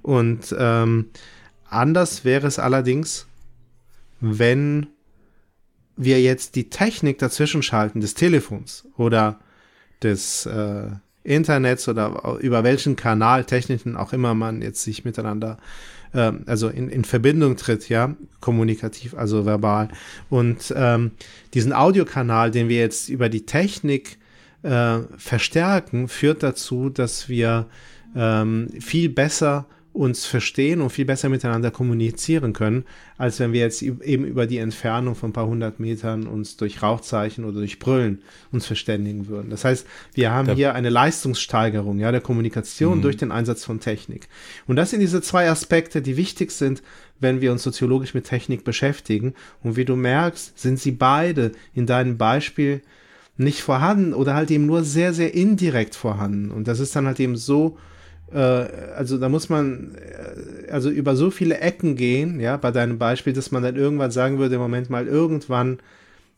[0.00, 1.06] Und ähm,
[1.68, 3.26] anders wäre es allerdings,
[4.20, 4.86] wenn
[5.96, 9.40] wir jetzt die Technik dazwischen schalten, des Telefons oder
[10.04, 10.90] des äh,
[11.24, 15.58] Internets oder über welchen Kanal, technischen auch immer man jetzt sich miteinander,
[16.14, 19.88] ähm, also in, in Verbindung tritt, ja, kommunikativ, also verbal.
[20.30, 21.12] Und ähm,
[21.54, 24.18] diesen Audiokanal, den wir jetzt über die Technik
[24.62, 27.66] äh, verstärken, führt dazu, dass wir
[28.16, 29.66] ähm, viel besser
[29.98, 32.84] uns verstehen und viel besser miteinander kommunizieren können,
[33.16, 36.82] als wenn wir jetzt eben über die Entfernung von ein paar hundert Metern uns durch
[36.82, 39.50] Rauchzeichen oder durch Brüllen uns verständigen würden.
[39.50, 44.28] Das heißt, wir haben hier eine Leistungssteigerung ja, der Kommunikation durch den Einsatz von Technik.
[44.68, 46.80] Und das sind diese zwei Aspekte, die wichtig sind,
[47.18, 49.34] wenn wir uns soziologisch mit Technik beschäftigen.
[49.64, 52.82] Und wie du merkst, sind sie beide in deinem Beispiel
[53.36, 56.52] nicht vorhanden oder halt eben nur sehr, sehr indirekt vorhanden.
[56.52, 57.76] Und das ist dann halt eben so,
[58.32, 62.98] äh, also da muss man äh, also über so viele Ecken gehen, ja, bei deinem
[62.98, 65.78] Beispiel, dass man dann irgendwann sagen würde, im Moment mal, irgendwann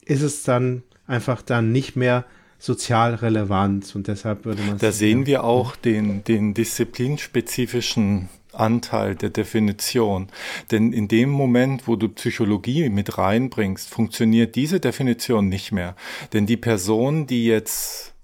[0.04, 2.24] ist es dann einfach dann nicht mehr
[2.58, 9.30] sozial relevant und deshalb würde man Da sehen wir auch den, den disziplinspezifischen Anteil der
[9.30, 10.28] Definition.
[10.70, 15.96] Denn in dem Moment, wo du Psychologie mit reinbringst, funktioniert diese Definition nicht mehr.
[16.32, 18.14] Denn die Person, die jetzt,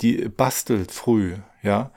[0.00, 1.90] die bastelt früh, ja,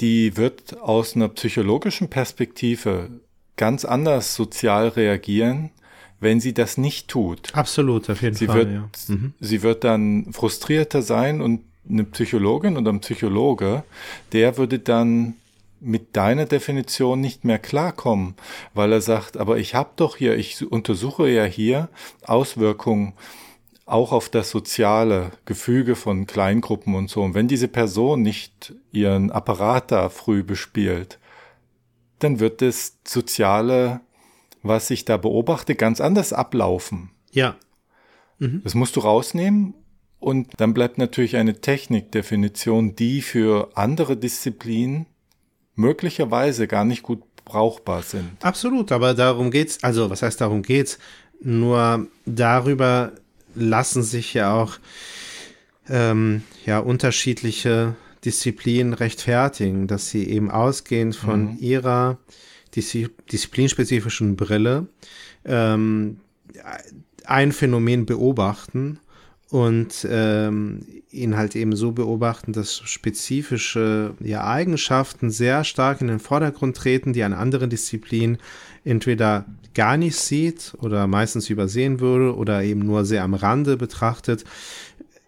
[0.00, 3.08] die wird aus einer psychologischen Perspektive
[3.56, 5.70] ganz anders sozial reagieren,
[6.20, 7.54] wenn sie das nicht tut.
[7.54, 8.56] Absolut, auf jeden Sie Fall.
[8.56, 8.90] wird, ja.
[9.08, 9.34] Mhm.
[9.40, 13.84] sie wird dann frustrierter sein und eine Psychologin oder ein Psychologe,
[14.32, 15.34] der würde dann
[15.80, 18.34] mit deiner Definition nicht mehr klarkommen,
[18.74, 21.88] weil er sagt, aber ich habe doch hier, ich untersuche ja hier
[22.24, 23.12] Auswirkungen
[23.86, 27.22] auch auf das soziale Gefüge von Kleingruppen und so.
[27.22, 31.20] Und wenn diese Person nicht ihren Apparat da früh bespielt,
[32.18, 34.00] dann wird das Soziale,
[34.62, 37.10] was ich da beobachte, ganz anders ablaufen.
[37.30, 37.56] ja,
[38.64, 39.74] Das musst du rausnehmen
[40.18, 45.06] und dann bleibt natürlich eine Technikdefinition, die für andere Disziplinen
[45.76, 48.44] möglicherweise gar nicht gut brauchbar sind.
[48.44, 50.98] Absolut, aber darum geht's, also was heißt darum geht's?
[51.40, 53.12] Nur darüber
[53.56, 54.78] lassen sich ja auch
[55.88, 62.18] ähm, ja unterschiedliche Disziplinen rechtfertigen, dass sie eben ausgehend von ihrer
[62.74, 64.86] diszi disziplinspezifischen Brille
[65.44, 66.18] ähm,
[67.24, 68.98] ein Phänomen beobachten
[69.50, 76.18] und ähm, ihn halt eben so beobachten, dass spezifische ja, Eigenschaften sehr stark in den
[76.18, 78.38] Vordergrund treten, die eine andere Disziplin
[78.86, 79.44] entweder
[79.74, 84.44] gar nicht sieht oder meistens übersehen würde oder eben nur sehr am Rande betrachtet.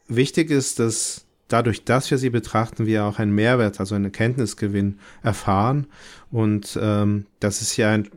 [0.07, 4.99] Wichtig ist, dass dadurch, dass wir sie betrachten, wir auch einen Mehrwert, also einen Erkenntnisgewinn
[5.23, 5.87] erfahren.
[6.31, 8.09] Und ähm, das ist ja ein,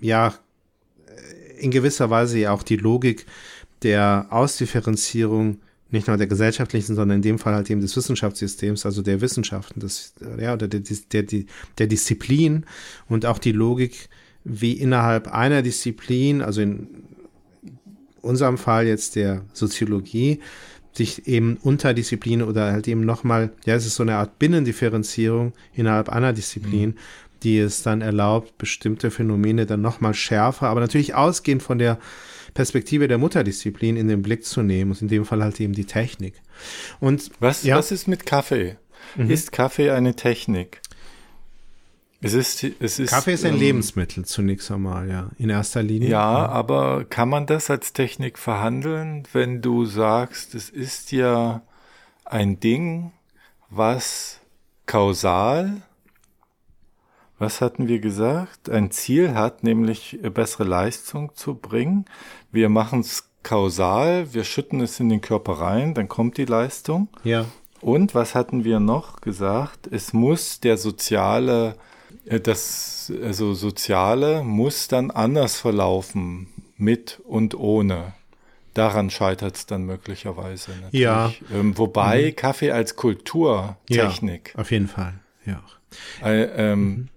[0.00, 0.34] ja,
[1.58, 3.26] in gewisser Weise ja auch die Logik
[3.82, 5.58] der Ausdifferenzierung
[5.90, 9.80] nicht nur der gesellschaftlichen, sondern in dem Fall halt eben des Wissenschaftssystems, also der Wissenschaften,
[9.80, 11.44] des, ja, oder der, der, der,
[11.78, 12.66] der Disziplin
[13.08, 14.10] und auch die Logik,
[14.48, 16.88] wie innerhalb einer Disziplin, also in
[18.22, 20.40] unserem Fall jetzt der Soziologie,
[20.92, 26.08] sich eben Unterdisziplinen oder halt eben nochmal, ja, es ist so eine Art Binnendifferenzierung innerhalb
[26.08, 26.94] einer Disziplin,
[27.44, 31.98] die es dann erlaubt, bestimmte Phänomene dann nochmal schärfer, aber natürlich ausgehend von der
[32.54, 35.84] Perspektive der Mutterdisziplin in den Blick zu nehmen und in dem Fall halt eben die
[35.84, 36.34] Technik.
[36.98, 37.76] Und Was, Ja.
[37.76, 38.76] was ist mit Kaffee?
[39.16, 40.80] Ist Kaffee eine Technik?
[42.20, 46.08] Es ist, es ist, Kaffee ist ein ähm, Lebensmittel zunächst einmal, ja, in erster Linie.
[46.08, 51.62] Ja, aber kann man das als Technik verhandeln, wenn du sagst, es ist ja
[52.24, 53.12] ein Ding,
[53.70, 54.40] was
[54.86, 55.82] kausal,
[57.38, 62.04] was hatten wir gesagt, ein Ziel hat, nämlich bessere Leistung zu bringen.
[62.50, 67.08] Wir machen es kausal, wir schütten es in den Körper rein, dann kommt die Leistung.
[67.22, 67.44] Ja.
[67.80, 69.86] Und was hatten wir noch gesagt?
[69.86, 71.76] Es muss der soziale,
[72.42, 78.12] das also soziale muss dann anders verlaufen mit und ohne.
[78.74, 80.70] Daran scheitert es dann möglicherweise.
[80.70, 81.00] Natürlich.
[81.00, 81.32] Ja.
[81.52, 85.14] Ähm, wobei Kaffee als Kulturtechnik Ja, auf jeden Fall,
[85.46, 85.62] ja.
[86.22, 87.08] äh, ähm,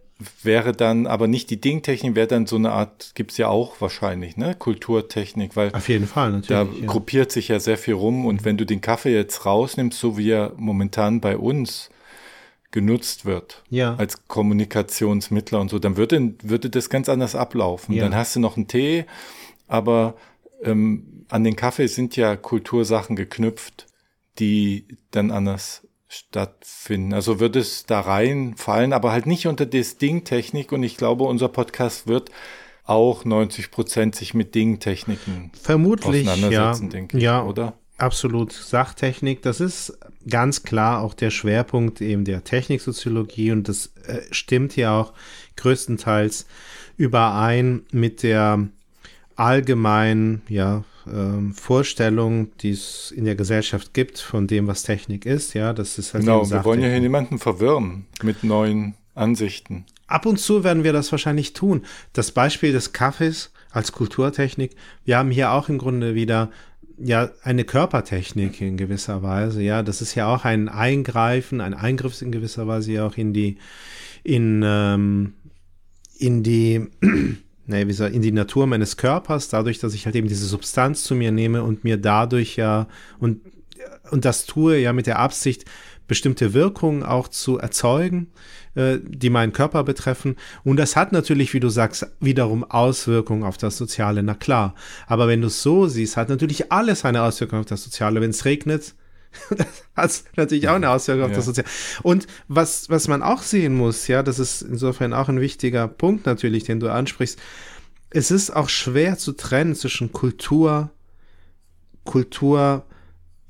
[0.43, 4.37] wäre dann aber nicht die Dingtechnik, wäre dann so eine Art, gibt's ja auch wahrscheinlich,
[4.37, 4.55] ne?
[4.55, 6.81] Kulturtechnik, weil Auf jeden Fall, da natürlich.
[6.81, 6.87] ja.
[6.87, 10.29] gruppiert sich ja sehr viel rum und wenn du den Kaffee jetzt rausnimmst, so wie
[10.31, 11.89] er momentan bei uns
[12.71, 13.95] genutzt wird, Ja.
[13.95, 17.93] als Kommunikationsmittler und so, dann würde, würde das ganz anders ablaufen.
[17.93, 18.03] Ja.
[18.03, 19.05] Dann hast du noch einen Tee,
[19.67, 20.15] aber
[20.63, 23.87] ähm, an den Kaffee sind ja Kultursachen geknüpft,
[24.39, 27.13] die dann anders stattfinden.
[27.13, 31.47] Also würde es da reinfallen, aber halt nicht unter das Ding-Technik und ich glaube, unser
[31.47, 32.31] Podcast wird
[32.83, 36.33] auch 90 Prozent sich mit Ding-Techniken Vermutlich, ja.
[36.33, 37.73] auseinandersetzen, denke ich, ja, oder?
[38.01, 39.41] Absolut Sachtechnik.
[39.41, 39.97] Das ist
[40.29, 45.13] ganz klar auch der Schwerpunkt eben der Techniksoziologie und das äh, stimmt ja auch
[45.57, 46.45] größtenteils
[46.97, 48.67] überein mit der
[49.35, 55.53] allgemeinen ja, ähm, Vorstellung, die es in der Gesellschaft gibt von dem, was Technik ist.
[55.53, 59.85] Ja, das ist halt Genau, wir wollen ja hier niemanden verwirren mit neuen Ansichten.
[60.07, 61.85] Ab und zu werden wir das wahrscheinlich tun.
[62.13, 64.75] Das Beispiel des Kaffees als Kulturtechnik.
[65.05, 66.51] Wir haben hier auch im Grunde wieder
[67.03, 69.61] ja eine Körpertechnik in gewisser Weise.
[69.61, 73.33] Ja, das ist ja auch ein Eingreifen, ein Eingriff in gewisser Weise ja auch in
[73.33, 73.57] die
[74.23, 75.33] in ähm,
[76.17, 76.87] in die
[77.65, 81.03] nee, wie soll, in die Natur meines Körpers, dadurch, dass ich halt eben diese Substanz
[81.03, 82.87] zu mir nehme und mir dadurch ja
[83.19, 83.41] und
[84.11, 85.65] und das tue ja mit der Absicht,
[86.07, 88.27] bestimmte Wirkungen auch zu erzeugen,
[88.75, 90.35] äh, die meinen Körper betreffen.
[90.63, 94.75] Und das hat natürlich, wie du sagst, wiederum Auswirkungen auf das Soziale, na klar.
[95.07, 98.21] Aber wenn du es so siehst, hat natürlich alles eine Auswirkung auf das Soziale.
[98.21, 98.93] Wenn es regnet,
[99.95, 101.35] hat es natürlich auch eine Auswirkung auf Ja.
[101.37, 101.67] das Soziale.
[102.03, 106.25] Und was, was man auch sehen muss, ja, das ist insofern auch ein wichtiger Punkt
[106.25, 107.39] natürlich, den du ansprichst.
[108.09, 110.89] Es ist auch schwer zu trennen zwischen Kultur,
[112.03, 112.85] Kultur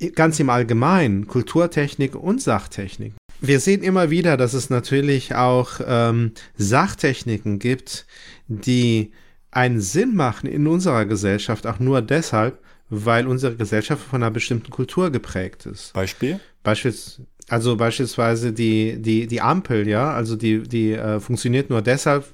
[0.10, 3.14] ganz im Allgemeinen, Kulturtechnik und Sachtechnik.
[3.40, 8.06] Wir sehen immer wieder, dass es natürlich auch ähm, Sachtechniken gibt,
[8.48, 9.12] die
[9.50, 12.60] einen Sinn machen in unserer Gesellschaft, auch nur deshalb,
[12.90, 15.94] weil unsere Gesellschaft von einer bestimmten Kultur geprägt ist.
[15.94, 16.40] Beispiel?
[16.64, 22.26] Beispiels, also beispielsweise die, die, die Ampel, ja, also die, die äh, funktioniert nur deshalb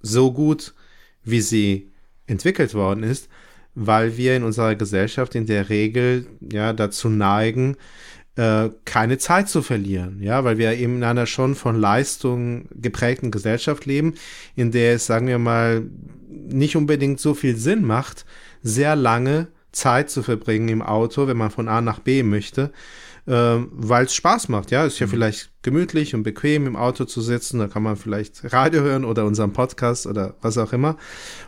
[0.00, 0.74] so gut,
[1.24, 1.90] wie sie
[2.26, 3.28] entwickelt worden ist,
[3.76, 7.76] weil wir in unserer Gesellschaft in der Regel ja dazu neigen,
[8.36, 13.30] äh, keine Zeit zu verlieren, ja, weil wir eben in einer schon von Leistung geprägten
[13.30, 14.14] Gesellschaft leben,
[14.56, 15.84] in der es, sagen wir mal,
[16.28, 18.24] nicht unbedingt so viel Sinn macht,
[18.62, 22.72] sehr lange Zeit zu verbringen im Auto, wenn man von A nach B möchte,
[23.26, 24.70] ähm, weil es Spaß macht.
[24.70, 27.58] Ja, ist ja vielleicht gemütlich und bequem im Auto zu sitzen.
[27.58, 30.96] Da kann man vielleicht Radio hören oder unseren Podcast oder was auch immer.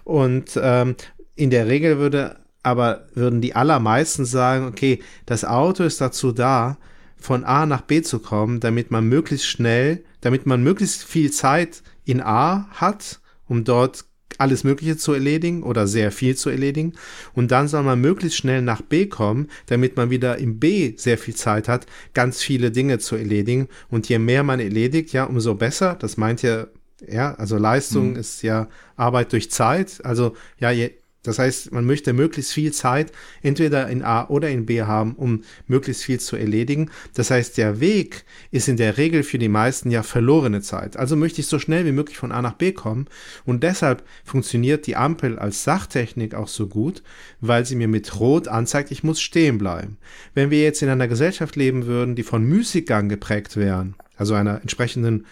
[0.04, 0.96] Und ähm,
[1.38, 6.76] in der Regel würde aber würden die allermeisten sagen, okay, das Auto ist dazu da,
[7.16, 11.82] von A nach B zu kommen, damit man möglichst schnell, damit man möglichst viel Zeit
[12.04, 14.04] in A hat, um dort
[14.36, 16.92] alles Mögliche zu erledigen oder sehr viel zu erledigen.
[17.34, 21.18] Und dann soll man möglichst schnell nach B kommen, damit man wieder im B sehr
[21.18, 23.68] viel Zeit hat, ganz viele Dinge zu erledigen.
[23.88, 25.96] Und je mehr man erledigt, ja, umso besser.
[25.98, 26.68] Das meint ja,
[27.08, 30.04] ja, also Leistung ist ja Arbeit durch Zeit.
[30.04, 30.92] Also, ja, je,
[31.28, 33.12] das heißt, man möchte möglichst viel Zeit
[33.42, 36.90] entweder in A oder in B haben, um möglichst viel zu erledigen.
[37.12, 40.96] Das heißt, der Weg ist in der Regel für die meisten ja verlorene Zeit.
[40.96, 43.08] Also möchte ich so schnell wie möglich von A nach B kommen.
[43.44, 47.02] Und deshalb funktioniert die Ampel als Sachtechnik auch so gut,
[47.42, 49.98] weil sie mir mit Rot anzeigt, ich muss stehen bleiben.
[50.32, 54.62] Wenn wir jetzt in einer Gesellschaft leben würden, die von Müßiggang geprägt wären, also einer
[54.62, 55.26] entsprechenden,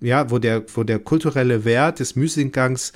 [0.00, 2.92] ja, wo der, wo der kulturelle Wert des Müßiggangs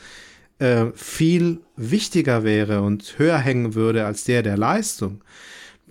[0.59, 5.23] äh, viel wichtiger wäre und höher hängen würde als der der Leistung,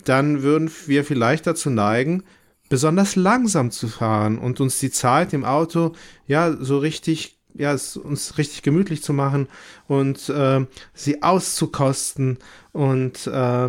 [0.04, 2.24] dann würden wir vielleicht dazu neigen,
[2.68, 5.92] besonders langsam zu fahren und uns die Zeit im Auto
[6.26, 9.48] ja so richtig ja es uns richtig gemütlich zu machen
[9.88, 12.38] und äh, sie auszukosten
[12.72, 13.68] und äh,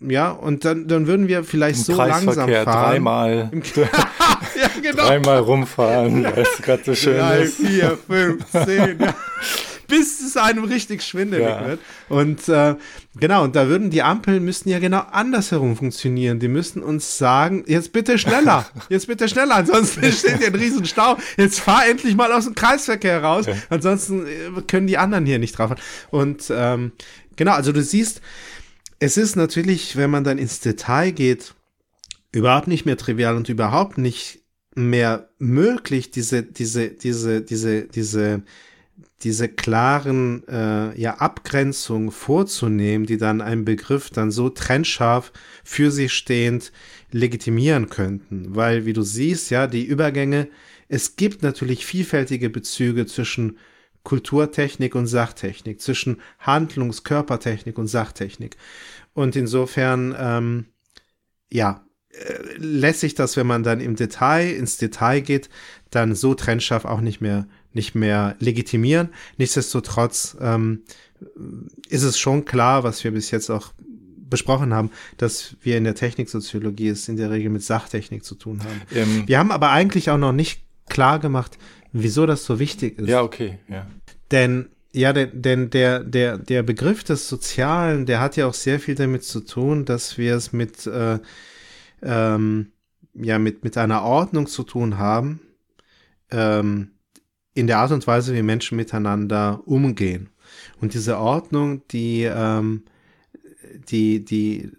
[0.00, 2.64] ja, und dann, dann würden wir vielleicht Im so langsam fahren.
[2.64, 5.06] dreimal, ja, genau.
[5.06, 7.56] dreimal rumfahren, weil es gerade so schön Drei, ist.
[7.56, 9.14] vier, fünf, zehn, ja.
[9.90, 11.66] bis es einem richtig schwindelig Ja.
[11.66, 11.80] wird.
[12.08, 12.76] Und äh,
[13.18, 16.38] genau, und da würden die Ampeln müssten ja genau andersherum funktionieren.
[16.38, 20.86] Die müssten uns sagen, jetzt bitte schneller, jetzt bitte schneller, ansonsten entsteht hier ein riesen
[20.86, 21.18] Stau.
[21.36, 25.58] Jetzt fahr endlich mal aus dem Kreisverkehr raus, ansonsten äh, können die anderen hier nicht
[25.58, 25.74] drauf.
[26.10, 26.92] Und ähm,
[27.36, 28.22] genau, also du siehst,
[28.98, 31.54] es ist natürlich, wenn man dann ins Detail geht,
[32.32, 34.40] überhaupt nicht mehr trivial und überhaupt nicht
[34.76, 38.42] mehr möglich, diese, diese, diese, diese, diese,
[39.22, 46.14] diese klaren äh, ja, Abgrenzungen vorzunehmen, die dann einen Begriff dann so trennscharf für sich
[46.14, 46.72] stehend
[47.10, 48.54] legitimieren könnten.
[48.54, 50.48] Weil, wie du siehst, ja, die Übergänge,
[50.88, 53.58] es gibt natürlich vielfältige Bezüge zwischen
[54.02, 58.56] Kulturtechnik und Sachtechnik, zwischen Handlungs-, Körpertechnik und Sachtechnik.
[59.12, 60.66] Und insofern, ähm,
[61.52, 65.50] ja, äh, lässt sich das, wenn man dann im Detail, ins Detail geht,
[65.90, 69.10] dann so trennscharf auch nicht mehr, nicht mehr legitimieren.
[69.38, 70.82] Nichtsdestotrotz ähm,
[71.88, 73.72] ist es schon klar, was wir bis jetzt auch
[74.30, 78.60] besprochen haben, dass wir in der Techniksoziologie es in der Regel mit Sachtechnik zu tun
[78.60, 78.82] haben.
[78.94, 81.58] Ähm, Wir haben aber eigentlich auch noch nicht klar gemacht,
[81.92, 83.08] wieso das so wichtig ist.
[83.08, 83.86] ja, okay, ja.
[84.30, 88.78] Denn, ja, denn, denn der, der, der Begriff des Sozialen, der hat ja auch sehr
[88.78, 91.18] viel damit zu tun, dass wir es mit, äh,
[92.02, 92.72] ähm,
[93.14, 95.40] ja, mit, mit einer Ordnung zu tun haben,
[96.30, 96.92] ähm,
[97.54, 100.28] in der Art und Weise, wie Menschen miteinander umgehen.
[100.80, 102.84] Und diese Ordnung, die, ähm,
[103.88, 104.70] die, die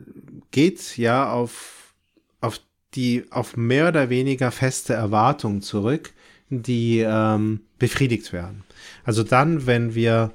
[0.51, 1.93] geht ja auf,
[2.39, 2.59] auf
[2.93, 6.13] die, auf mehr oder weniger feste Erwartungen zurück,
[6.49, 8.63] die ähm, befriedigt werden.
[9.03, 10.34] Also dann, wenn wir,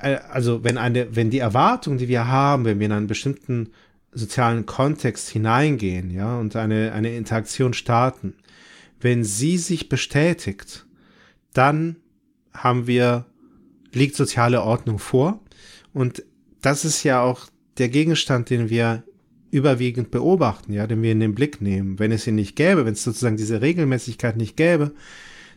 [0.00, 3.70] äh, also wenn eine, wenn die Erwartung, die wir haben, wenn wir in einen bestimmten
[4.12, 8.34] sozialen Kontext hineingehen, ja, und eine, eine Interaktion starten,
[9.00, 10.86] wenn sie sich bestätigt,
[11.54, 11.96] dann
[12.54, 13.26] haben wir,
[13.92, 15.40] liegt soziale Ordnung vor.
[15.92, 16.22] Und
[16.60, 17.46] das ist ja auch
[17.78, 19.02] der Gegenstand, den wir
[19.50, 21.98] überwiegend beobachten, ja, den wir in den Blick nehmen.
[21.98, 24.92] Wenn es ihn nicht gäbe, wenn es sozusagen diese Regelmäßigkeit nicht gäbe,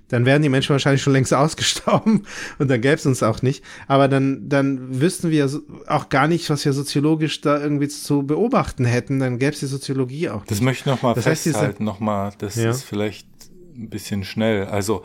[0.10, 2.24] dann wären die Menschen wahrscheinlich schon längst ausgestorben
[2.60, 3.64] und dann gäbe es uns auch nicht.
[3.88, 5.50] Aber dann, dann wüssten wir
[5.88, 9.20] auch gar nicht, was wir soziologisch da irgendwie zu beobachten hätten.
[9.20, 10.66] Dann gäbe es die Soziologie auch Das nicht.
[10.66, 12.70] möchte ich nochmal Das festhalten, nochmal, das Ja.
[12.72, 13.28] ist vielleicht
[13.76, 14.66] ein bisschen schnell.
[14.66, 15.04] Also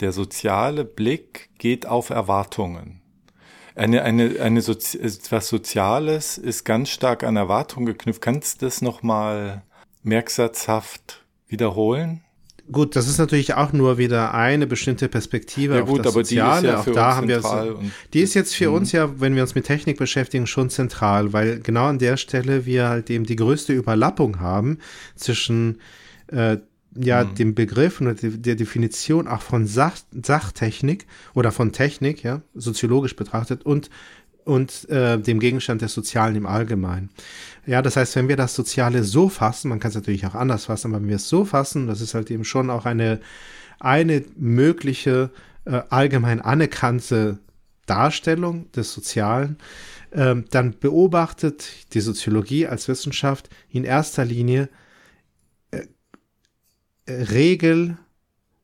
[0.00, 3.00] der soziale Blick geht auf Erwartungen.
[3.76, 8.20] Eine, eine, eine Sozi etwas Soziales ist ganz stark an Erwartungen geknüpft.
[8.22, 9.62] Kannst du das nochmal
[10.04, 12.22] merksatzhaft wiederholen?
[12.70, 16.22] Gut, das ist natürlich auch nur wieder eine bestimmte Perspektive Ja auf gut, das aber
[16.22, 16.68] die ist Soziale.
[16.68, 17.44] ja auch da haben wir
[17.76, 21.34] und- Die ist jetzt für uns ja, wenn wir uns mit Technik beschäftigen, schon zentral,
[21.34, 24.78] weil genau an der Stelle wir halt eben die größte Überlappung haben
[25.14, 25.78] zwischen
[26.28, 26.56] äh,
[26.96, 33.16] ja dem Begriff und der, Definition auch von Sach, Sachtechnik oder von Technik, ja, soziologisch
[33.16, 33.90] betrachtet und
[34.44, 37.08] und äh, dem Gegenstand des Sozialen im Allgemeinen.
[37.64, 40.66] Ja, das heißt, wenn wir das Soziale so fassen, man kann es natürlich auch anders
[40.66, 43.20] fassen, aber wenn wir es so fassen, das ist halt eben schon auch eine,
[43.80, 45.30] eine mögliche
[45.64, 47.38] äh, allgemein anerkannte
[47.86, 49.56] Darstellung des Sozialen,
[50.12, 54.68] ähm, dann beobachtet die Soziologie als Wissenschaft in erster Linie äh, äh,
[57.08, 57.98] Regel,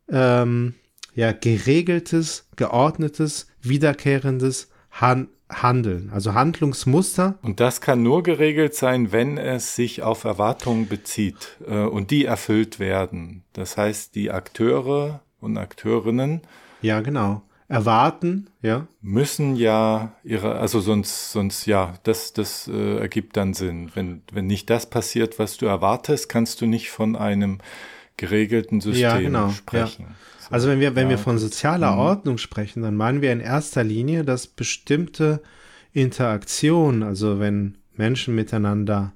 [0.09, 0.75] ähm,
[1.15, 9.37] ja, geregeltes, geordnetes, wiederkehrendes Han Handeln, also Handlungsmuster, Und das kann nur geregelt sein, wenn
[9.37, 13.43] es sich auf Erwartungen bezieht äh, und die erfüllt werden.
[13.53, 16.43] Das heißt, die Akteure und Akteurinnen
[16.83, 23.37] ja, genau, erwarten, ja, müssen ja ihre, also sonst, sonst ja, das, das äh, ergibt
[23.37, 23.91] dann Sinn.
[23.95, 27.59] Wenn, wenn nicht das passiert, was du erwartest, kannst du nicht von einem
[28.21, 30.07] geregelten System Ja, genau, sprechen.
[30.39, 31.99] So, Also wenn wir, wenn ja, wir von sozialer mhm.
[31.99, 35.43] Ordnung sprechen, dann meinen wir in erster Linie, dass bestimmte
[35.93, 39.13] Interaktionen, also wenn Menschen miteinander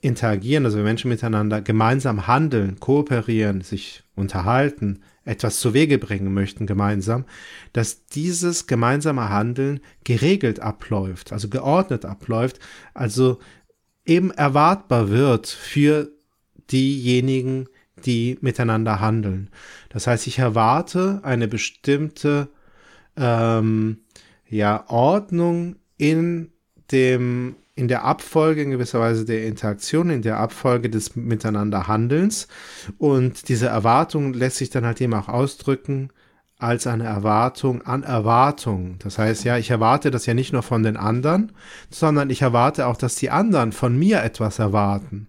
[0.00, 6.66] interagieren, also wenn Menschen miteinander gemeinsam handeln, kooperieren, sich unterhalten, etwas zu Wege bringen möchten
[6.66, 7.24] gemeinsam,
[7.72, 12.58] dass dieses gemeinsame Handeln geregelt abläuft, also geordnet abläuft,
[12.94, 13.38] also
[14.04, 16.10] eben erwartbar wird für
[16.70, 17.68] diejenigen,
[18.04, 19.50] die miteinander handeln.
[19.88, 22.48] Das heißt, ich erwarte eine bestimmte
[23.16, 23.98] ähm,
[24.48, 26.50] ja, Ordnung in
[26.90, 32.46] dem in der Abfolge in gewisser Weise der Interaktion, in der Abfolge des Miteinanderhandelns.
[32.98, 36.10] Und diese Erwartung lässt sich dann halt eben auch ausdrücken
[36.56, 38.96] als eine Erwartung an Erwartung.
[39.00, 41.52] Das heißt, ja, ich erwarte das ja nicht nur von den anderen,
[41.90, 45.26] sondern ich erwarte auch, dass die anderen von mir etwas erwarten.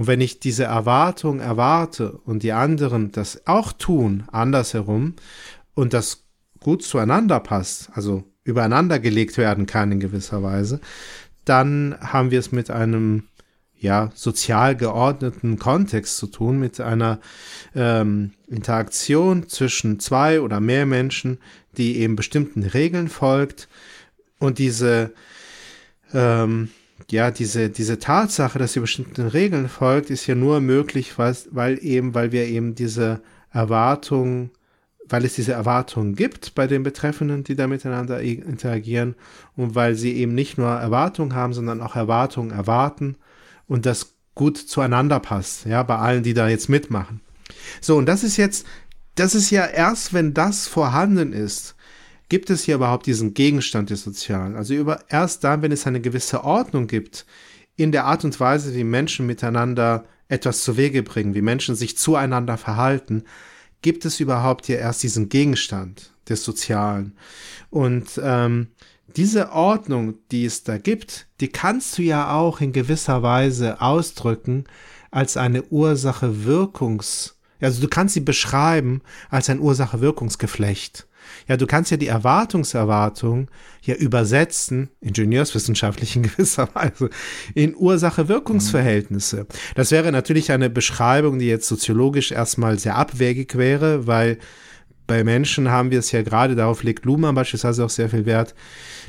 [0.00, 5.12] Und wenn ich diese Erwartung erwarte und die anderen das auch tun, andersherum,
[5.74, 6.24] und das
[6.58, 10.80] gut zueinander passt, also übereinander gelegt werden kann in gewisser Weise,
[11.44, 13.24] dann haben wir es mit einem
[13.76, 17.20] ja, sozial geordneten Kontext zu tun, mit einer
[17.74, 21.36] ähm, Interaktion zwischen zwei oder mehr Menschen,
[21.76, 23.68] die eben bestimmten Regeln folgt.
[24.38, 25.12] Und diese,
[26.14, 26.70] ähm,
[27.12, 31.78] ja, diese, diese Tatsache, dass sie bestimmten Regeln folgt, ist ja nur möglich, weil, weil
[31.82, 33.20] eben, weil wir eben diese
[33.52, 34.50] Erwartung,
[35.08, 39.14] weil es diese Erwartungen gibt bei den Betreffenden, die da miteinander interagieren
[39.56, 43.16] und weil sie eben nicht nur Erwartungen haben, sondern auch Erwartungen erwarten
[43.66, 47.20] und das gut zueinander passt, ja, bei allen, die da jetzt mitmachen.
[47.80, 48.66] So, und das ist jetzt,
[49.16, 51.74] das ist ja erst, wenn das vorhanden ist,
[52.30, 54.56] gibt es hier überhaupt diesen Gegenstand des Sozialen.
[54.56, 57.26] Also über, erst dann, wenn es eine gewisse Ordnung gibt,
[57.76, 61.98] in der Art und Weise, wie Menschen miteinander etwas zu Wege bringen, wie Menschen sich
[61.98, 63.24] zueinander verhalten,
[63.82, 67.16] gibt es überhaupt hier erst diesen Gegenstand des Sozialen.
[67.68, 68.68] Und ähm,
[69.16, 74.64] diese Ordnung, die es da gibt, die kannst du ja auch in gewisser Weise ausdrücken
[75.10, 81.08] als eine Ursache-Wirkungs, also du kannst sie beschreiben als ein Ursache-Wirkungsgeflecht.
[81.48, 83.50] Ja, du kannst ja die Erwartungserwartung
[83.82, 87.10] ja übersetzen, ingenieurswissenschaftlich in gewisser Weise,
[87.54, 89.46] in Ursache-Wirkungsverhältnisse.
[89.74, 94.38] Das wäre natürlich eine Beschreibung, die jetzt soziologisch erstmal sehr abwägig wäre, weil
[95.10, 98.54] bei Menschen haben wir es ja gerade, darauf legt Luhmann beispielsweise auch sehr viel Wert,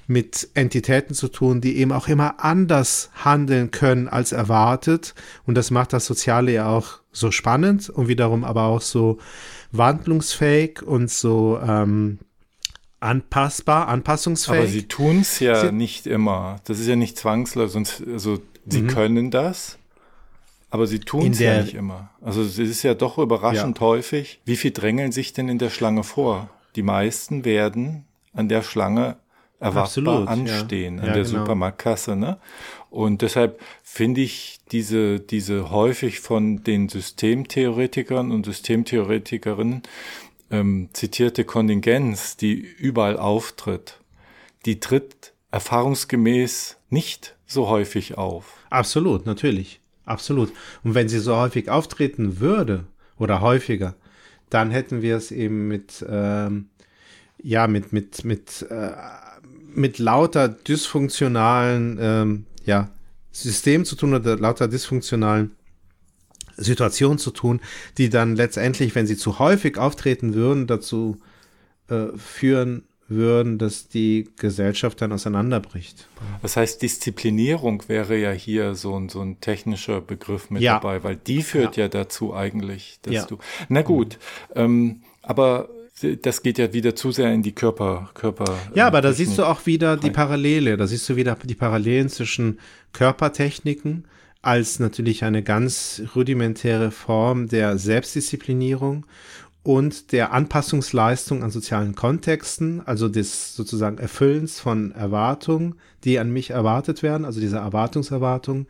[0.08, 5.14] mit Entitäten zu tun, die eben auch immer anders handeln können als erwartet.
[5.46, 9.20] Und das macht das Soziale ja auch so spannend und wiederum aber auch so
[9.72, 12.20] wandlungsfähig und so ähm,
[13.00, 14.60] anpassbar, anpassungsfähig.
[14.60, 16.58] Aber sie tun es ja sie nicht immer.
[16.66, 18.88] Das ist ja nicht zwangsläufig, sonst, also sie mhm.
[18.88, 19.78] können das,
[20.70, 22.10] aber sie tun es ja nicht immer.
[22.22, 23.86] Also es ist ja doch überraschend ja.
[23.86, 24.40] häufig.
[24.46, 26.50] Wie viel drängeln sich denn in der Schlange vor?
[26.76, 29.18] Die meisten werden an der Schlange
[29.62, 31.02] erwartbar Absolut, anstehen ja.
[31.02, 31.40] an ja, der genau.
[31.40, 32.16] Supermarktkasse.
[32.16, 32.38] Ne?
[32.90, 39.84] Und deshalb finde ich diese, diese häufig von den Systemtheoretikern und Systemtheoretikerinnen
[40.50, 44.00] ähm, zitierte Kontingenz, die überall auftritt,
[44.66, 48.58] die tritt erfahrungsgemäß nicht so häufig auf.
[48.70, 49.80] Absolut, natürlich.
[50.06, 50.52] Absolut.
[50.84, 52.86] Und wenn sie so häufig auftreten würde
[53.18, 53.96] oder häufiger,
[54.50, 56.70] dann hätten wir es eben mit, ähm,
[57.42, 58.92] ja, mit, mit, mit äh,
[59.76, 62.90] mit lauter dysfunktionalen ähm, ja,
[63.32, 65.52] Systemen zu tun oder lauter dysfunktionalen
[66.58, 67.62] Situationen zu tun,
[67.98, 71.20] die dann letztendlich, wenn sie zu häufig auftreten würden, dazu
[71.90, 76.08] äh, führen würden, dass die Gesellschaft dann auseinanderbricht.
[76.42, 80.76] Das heißt, Disziplinierung wäre ja hier so ein, so ein technischer Begriff mit ja.
[80.76, 83.26] dabei, weil die führt ja, ja dazu eigentlich, dass ja.
[83.26, 83.38] du.
[83.68, 84.18] Na gut,
[84.56, 84.62] mhm.
[84.62, 85.70] ähm, aber
[86.22, 88.58] das geht ja wieder zu sehr in die Körper, Körper.
[88.74, 90.78] Ja, aber da siehst du auch wieder die Parallele.
[90.78, 92.60] Da siehst du wieder die Parallelen zwischen
[92.94, 94.06] Körpertechniken
[94.42, 99.06] als natürlich eine ganz rudimentäre Form der Selbstdisziplinierung
[99.64, 106.50] und der Anpassungsleistung an sozialen Kontexten, also des sozusagen Erfüllens von Erwartungen, die an mich
[106.50, 108.66] erwartet werden, also diese Erwartungserwartungen.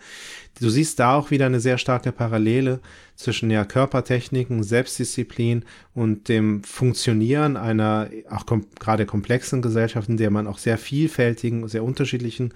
[0.59, 2.81] Du siehst da auch wieder eine sehr starke Parallele
[3.23, 5.63] zwischen ja Körpertechniken, Selbstdisziplin
[5.93, 11.67] und dem Funktionieren einer auch kom gerade komplexen Gesellschaft, in der man auch sehr vielfältigen,
[11.67, 12.53] sehr unterschiedlichen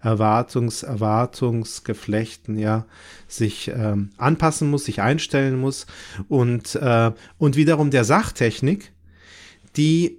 [0.00, 2.86] Erwartungs, Erwartungsgeflechten ja
[3.28, 5.86] sich ähm, anpassen muss, sich einstellen muss.
[6.28, 8.92] Und äh, und wiederum der Sachtechnik,
[9.76, 10.18] die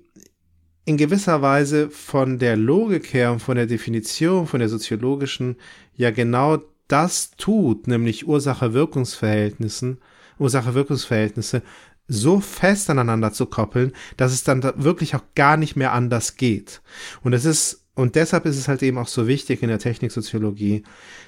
[0.86, 5.58] in gewisser Weise von der Logik her und von der Definition, von der soziologischen,
[5.96, 10.00] ja genau das tut, nämlich Ursache-Wirkungsverhältnissen,
[10.40, 11.62] Ursache-Wirkungsverhältnisse
[12.08, 16.38] so fest aneinander zu koppeln, dass es dann da wirklich auch gar nicht mehr anders
[16.38, 16.82] geht.
[17.22, 20.84] Und es ist und deshalb ist es halt eben auch so wichtig in der Techniksoziologie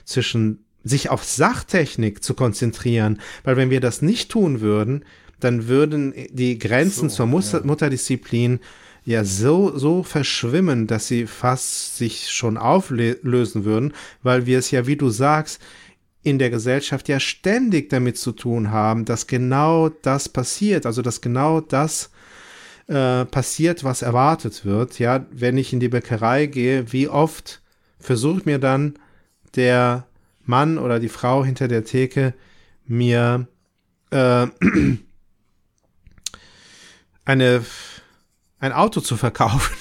[0.06, 5.04] zwischen sich auf Sachtechnik zu konzentrieren, weil wenn wir das nicht tun würden,
[5.40, 7.66] dann würden die Grenzen so, zur Mutter ja.
[7.66, 8.60] Mutterdisziplin
[9.10, 14.86] ja so, so verschwimmen, dass sie fast sich schon auflösen würden, weil wir es ja,
[14.86, 15.60] wie du sagst,
[16.22, 21.22] in der Gesellschaft ja ständig damit zu tun haben, dass genau das passiert, also dass
[21.22, 22.12] genau das
[22.86, 25.00] äh, passiert, was erwartet wird.
[25.00, 27.64] Ja, wenn ich in die Bäckerei gehe, wie oft
[28.00, 28.94] versucht mir dann
[29.56, 30.06] der
[30.46, 32.36] Mann oder die Frau hinter der Theke
[32.86, 33.48] mir
[34.12, 34.46] äh,
[37.26, 37.66] eine
[38.60, 39.76] ein Auto zu verkaufen.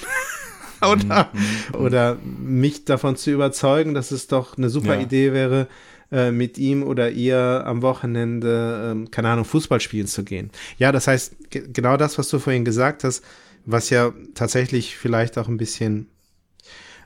[0.81, 1.29] oder,
[1.73, 5.01] oder mich davon zu überzeugen, dass es doch eine super Ja.
[5.01, 5.67] Idee wäre,
[6.11, 10.49] äh, mit ihm oder ihr am Wochenende, ähm, keine Ahnung, Fußball spielen zu gehen.
[10.77, 13.23] Ja, das heißt, ge genau das, was du vorhin gesagt hast,
[13.65, 16.07] was ja tatsächlich vielleicht auch ein bisschen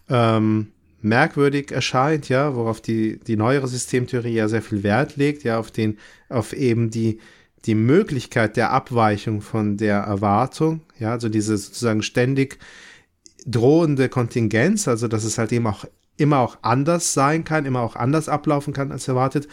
[0.10, 0.68] ähm,
[1.02, 5.70] merkwürdig erscheint, ja, worauf die, die neuere Systemtheorie ja sehr viel Wert legt, ja, auf
[5.70, 5.98] den,
[6.30, 7.20] auf eben die,
[7.66, 12.60] die Möglichkeit der Abweichung von der Erwartung, ja, also diese sozusagen ständig
[13.46, 15.86] drohende Kontingenz, also dass es halt eben auch
[16.18, 19.48] immer auch anders sein kann, immer auch anders ablaufen kann als erwartet.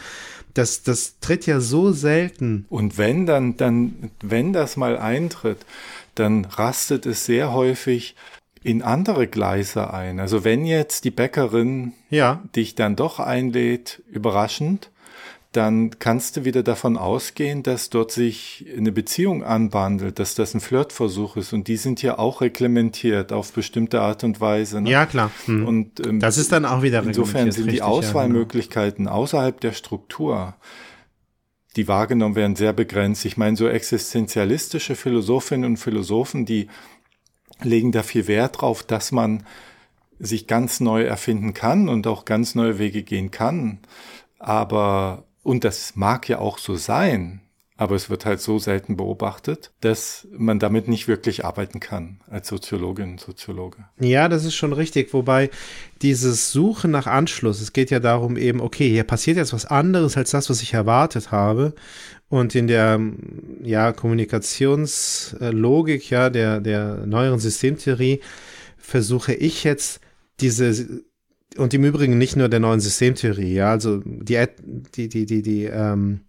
[0.53, 2.65] Das, das tritt ja so selten.
[2.69, 5.65] Und wenn dann, dann, wenn das mal eintritt,
[6.15, 8.15] dann rastet es sehr häufig
[8.63, 10.19] in andere Gleise ein.
[10.19, 14.91] Also wenn jetzt die Bäckerin Ja, dich dann doch einlädt, überraschend,
[15.51, 20.61] dann kannst du wieder davon ausgehen, dass dort sich eine Beziehung anbandelt, dass das ein
[20.61, 21.51] Flirtversuch ist.
[21.51, 24.79] Und die sind ja auch reglementiert auf bestimmte Art und Weise.
[24.79, 24.89] Ne?
[24.89, 25.29] ja klar.
[25.45, 25.67] Hm.
[25.67, 27.97] Und ähm, Das ist dann auch wieder insofern sind die richtig, ja, genau.
[27.97, 30.55] Auswahlmöglichkeiten außerhalb der Struktur,
[31.75, 33.25] die wahrgenommen werden, sehr begrenzt.
[33.25, 36.67] Ich meine, so existenzialistische Philosophinnen und Philosophen, die
[37.61, 39.43] legen da viel Wert drauf, dass man
[40.17, 43.79] sich ganz neu erfinden kann und auch ganz neue Wege gehen kann.
[44.39, 47.41] Aber, und das mag ja auch so sein,
[47.81, 52.47] aber es wird halt so selten beobachtet, dass man damit nicht wirklich arbeiten kann als
[52.47, 53.77] Soziologin und Soziologe.
[53.99, 55.15] Ja, das ist schon richtig.
[55.15, 55.49] Wobei
[56.03, 60.15] dieses Suchen nach Anschluss, es geht ja darum eben, okay, hier passiert jetzt was anderes
[60.15, 61.73] als das, was ich erwartet habe.
[62.29, 62.99] Und in der
[63.63, 68.21] ja, Kommunikationslogik ja, der, der neueren Systemtheorie
[68.77, 70.01] versuche ich jetzt
[70.39, 71.01] diese
[71.57, 74.43] und im Übrigen nicht nur der neuen Systemtheorie, ja, also die,
[74.95, 76.21] die, die, die, die ähm,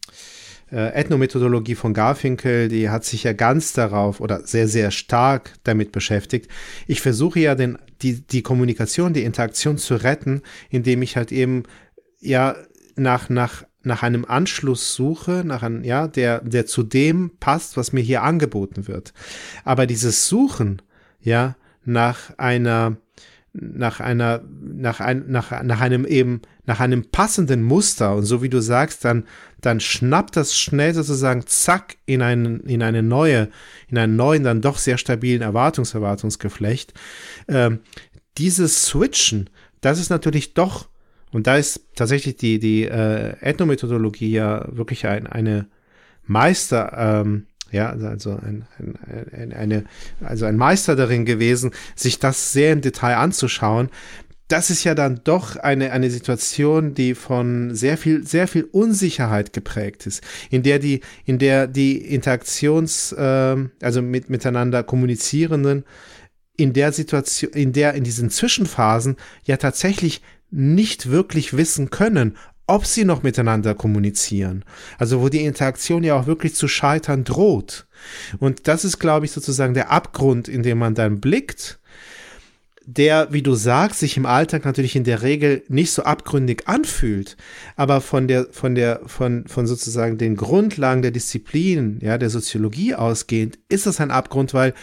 [0.73, 5.93] äh, Ethnomethodologie von Garfinkel, die hat sich ja ganz darauf oder sehr, sehr stark damit
[5.93, 6.51] beschäftigt.
[6.87, 11.65] Ich versuche ja den, die, die Kommunikation, die Interaktion zu retten, indem ich halt eben
[12.21, 12.57] ja
[12.97, 17.93] nach, nach, nach einem Anschluss suche, nach einem, ja, der, der zu dem passt, was
[17.93, 19.13] mir hier angeboten wird.
[19.65, 20.83] Aber dieses Suchen,
[21.21, 22.97] ja, nach einer,
[23.55, 28.49] nach einer, nach ein, nach, nach einem eben, nach einem passenden Muster und so wie
[28.49, 29.25] du sagst, dann,
[29.61, 33.49] dann schnappt das schnell sozusagen zack in einen, in eine neue,
[33.89, 36.95] in einen neuen, dann doch sehr stabilen Erwartungserwartungsgeflecht.
[37.49, 37.81] Ähm,
[38.39, 39.51] dieses Switchen,
[39.83, 40.89] das ist natürlich doch,
[41.31, 45.67] und da ist tatsächlich die, die äh, Ethnomethodologie ja wirklich ein, eine
[46.25, 46.93] Meister,
[47.23, 48.99] ähm, ja, also ein, ein,
[49.33, 49.85] ein, eine,
[50.21, 53.89] also ein Meister darin gewesen, sich das sehr im Detail anzuschauen.
[54.49, 59.55] Das ist ja dann doch eine, eine Situation, die von sehr viel, sehr viel Unsicherheit
[59.55, 65.85] geprägt ist, in der die, in der die Interaktions, ähm, also mit, miteinander kommunizierenden,
[66.59, 70.21] in der Situation, in der, in diesen Zwischenphasen ja tatsächlich
[70.51, 72.37] nicht wirklich wissen können,
[72.73, 74.65] ob sie noch miteinander kommunizieren.
[74.99, 77.87] Also wo die Interaktion ja auch wirklich zu scheitern droht.
[78.39, 81.79] Und das ist, glaube ich, sozusagen der Abgrund, in dem man dann blickt,
[82.85, 87.37] der, wie du sagst, sich im Alltag natürlich in der Regel nicht so abgründig anfühlt,
[87.77, 92.95] aber von der, von der, von, von sozusagen den Grundlagen der Disziplin, ja, der Soziologie
[92.95, 94.75] ausgehend, ist das ein Abgrund, weil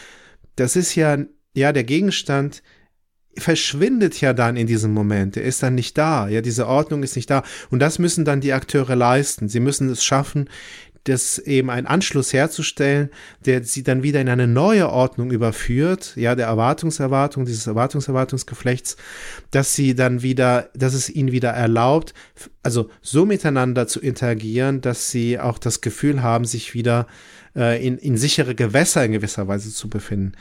[0.55, 1.17] das ist ja,
[1.53, 2.61] ja, der Gegenstand
[3.39, 5.37] verschwindet ja dann in diesem Moment.
[5.37, 6.27] Er ist dann nicht da.
[6.27, 7.43] Ja, diese Ordnung ist nicht da.
[7.69, 9.49] Und das müssen dann die Akteure leisten.
[9.49, 10.49] Sie müssen es schaffen,
[11.05, 13.09] das eben einen Anschluss herzustellen,
[13.45, 18.97] der sie dann wieder in eine neue Ordnung überführt, ja, der Erwartungserwartung, dieses Erwartungserwartungsgeflechts,
[19.51, 22.13] dass sie dann wieder, dass es ihnen wieder erlaubt,
[22.63, 27.07] also so miteinander zu interagieren, dass sie auch das Gefühl haben, sich wieder
[27.55, 30.33] äh, in, in sichere Gewässer in gewisser Weise zu befinden.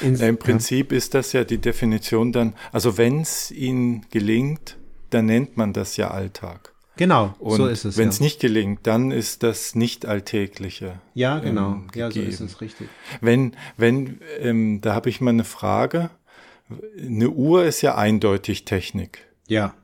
[0.00, 4.76] In, Ja, Im Prinzip ist das ja die Definition dann, also wenn es ihnen gelingt,
[5.10, 6.72] dann nennt man das ja Alltag.
[6.96, 7.96] Genau, Und so ist es.
[7.96, 8.24] wenn es ja.
[8.24, 11.00] nicht gelingt, dann ist das nicht Alltägliche.
[11.14, 11.72] Ja, genau.
[11.72, 12.90] ähm, ja, so ist es richtig.
[13.22, 16.10] Wenn, wenn, ähm, da habe ich mal eine Frage.
[16.98, 19.26] Eine Uhr ist ja eindeutig Technik.
[19.48, 19.74] Ja.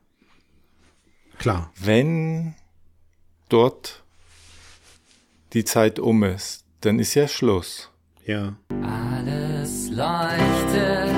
[1.39, 1.73] Klar.
[1.83, 2.55] Wenn
[3.49, 4.05] dort
[5.55, 7.91] die Zeit um ist, dann ist ja Schluss.
[8.25, 8.57] Ja.
[8.83, 11.16] Alles leuchtet,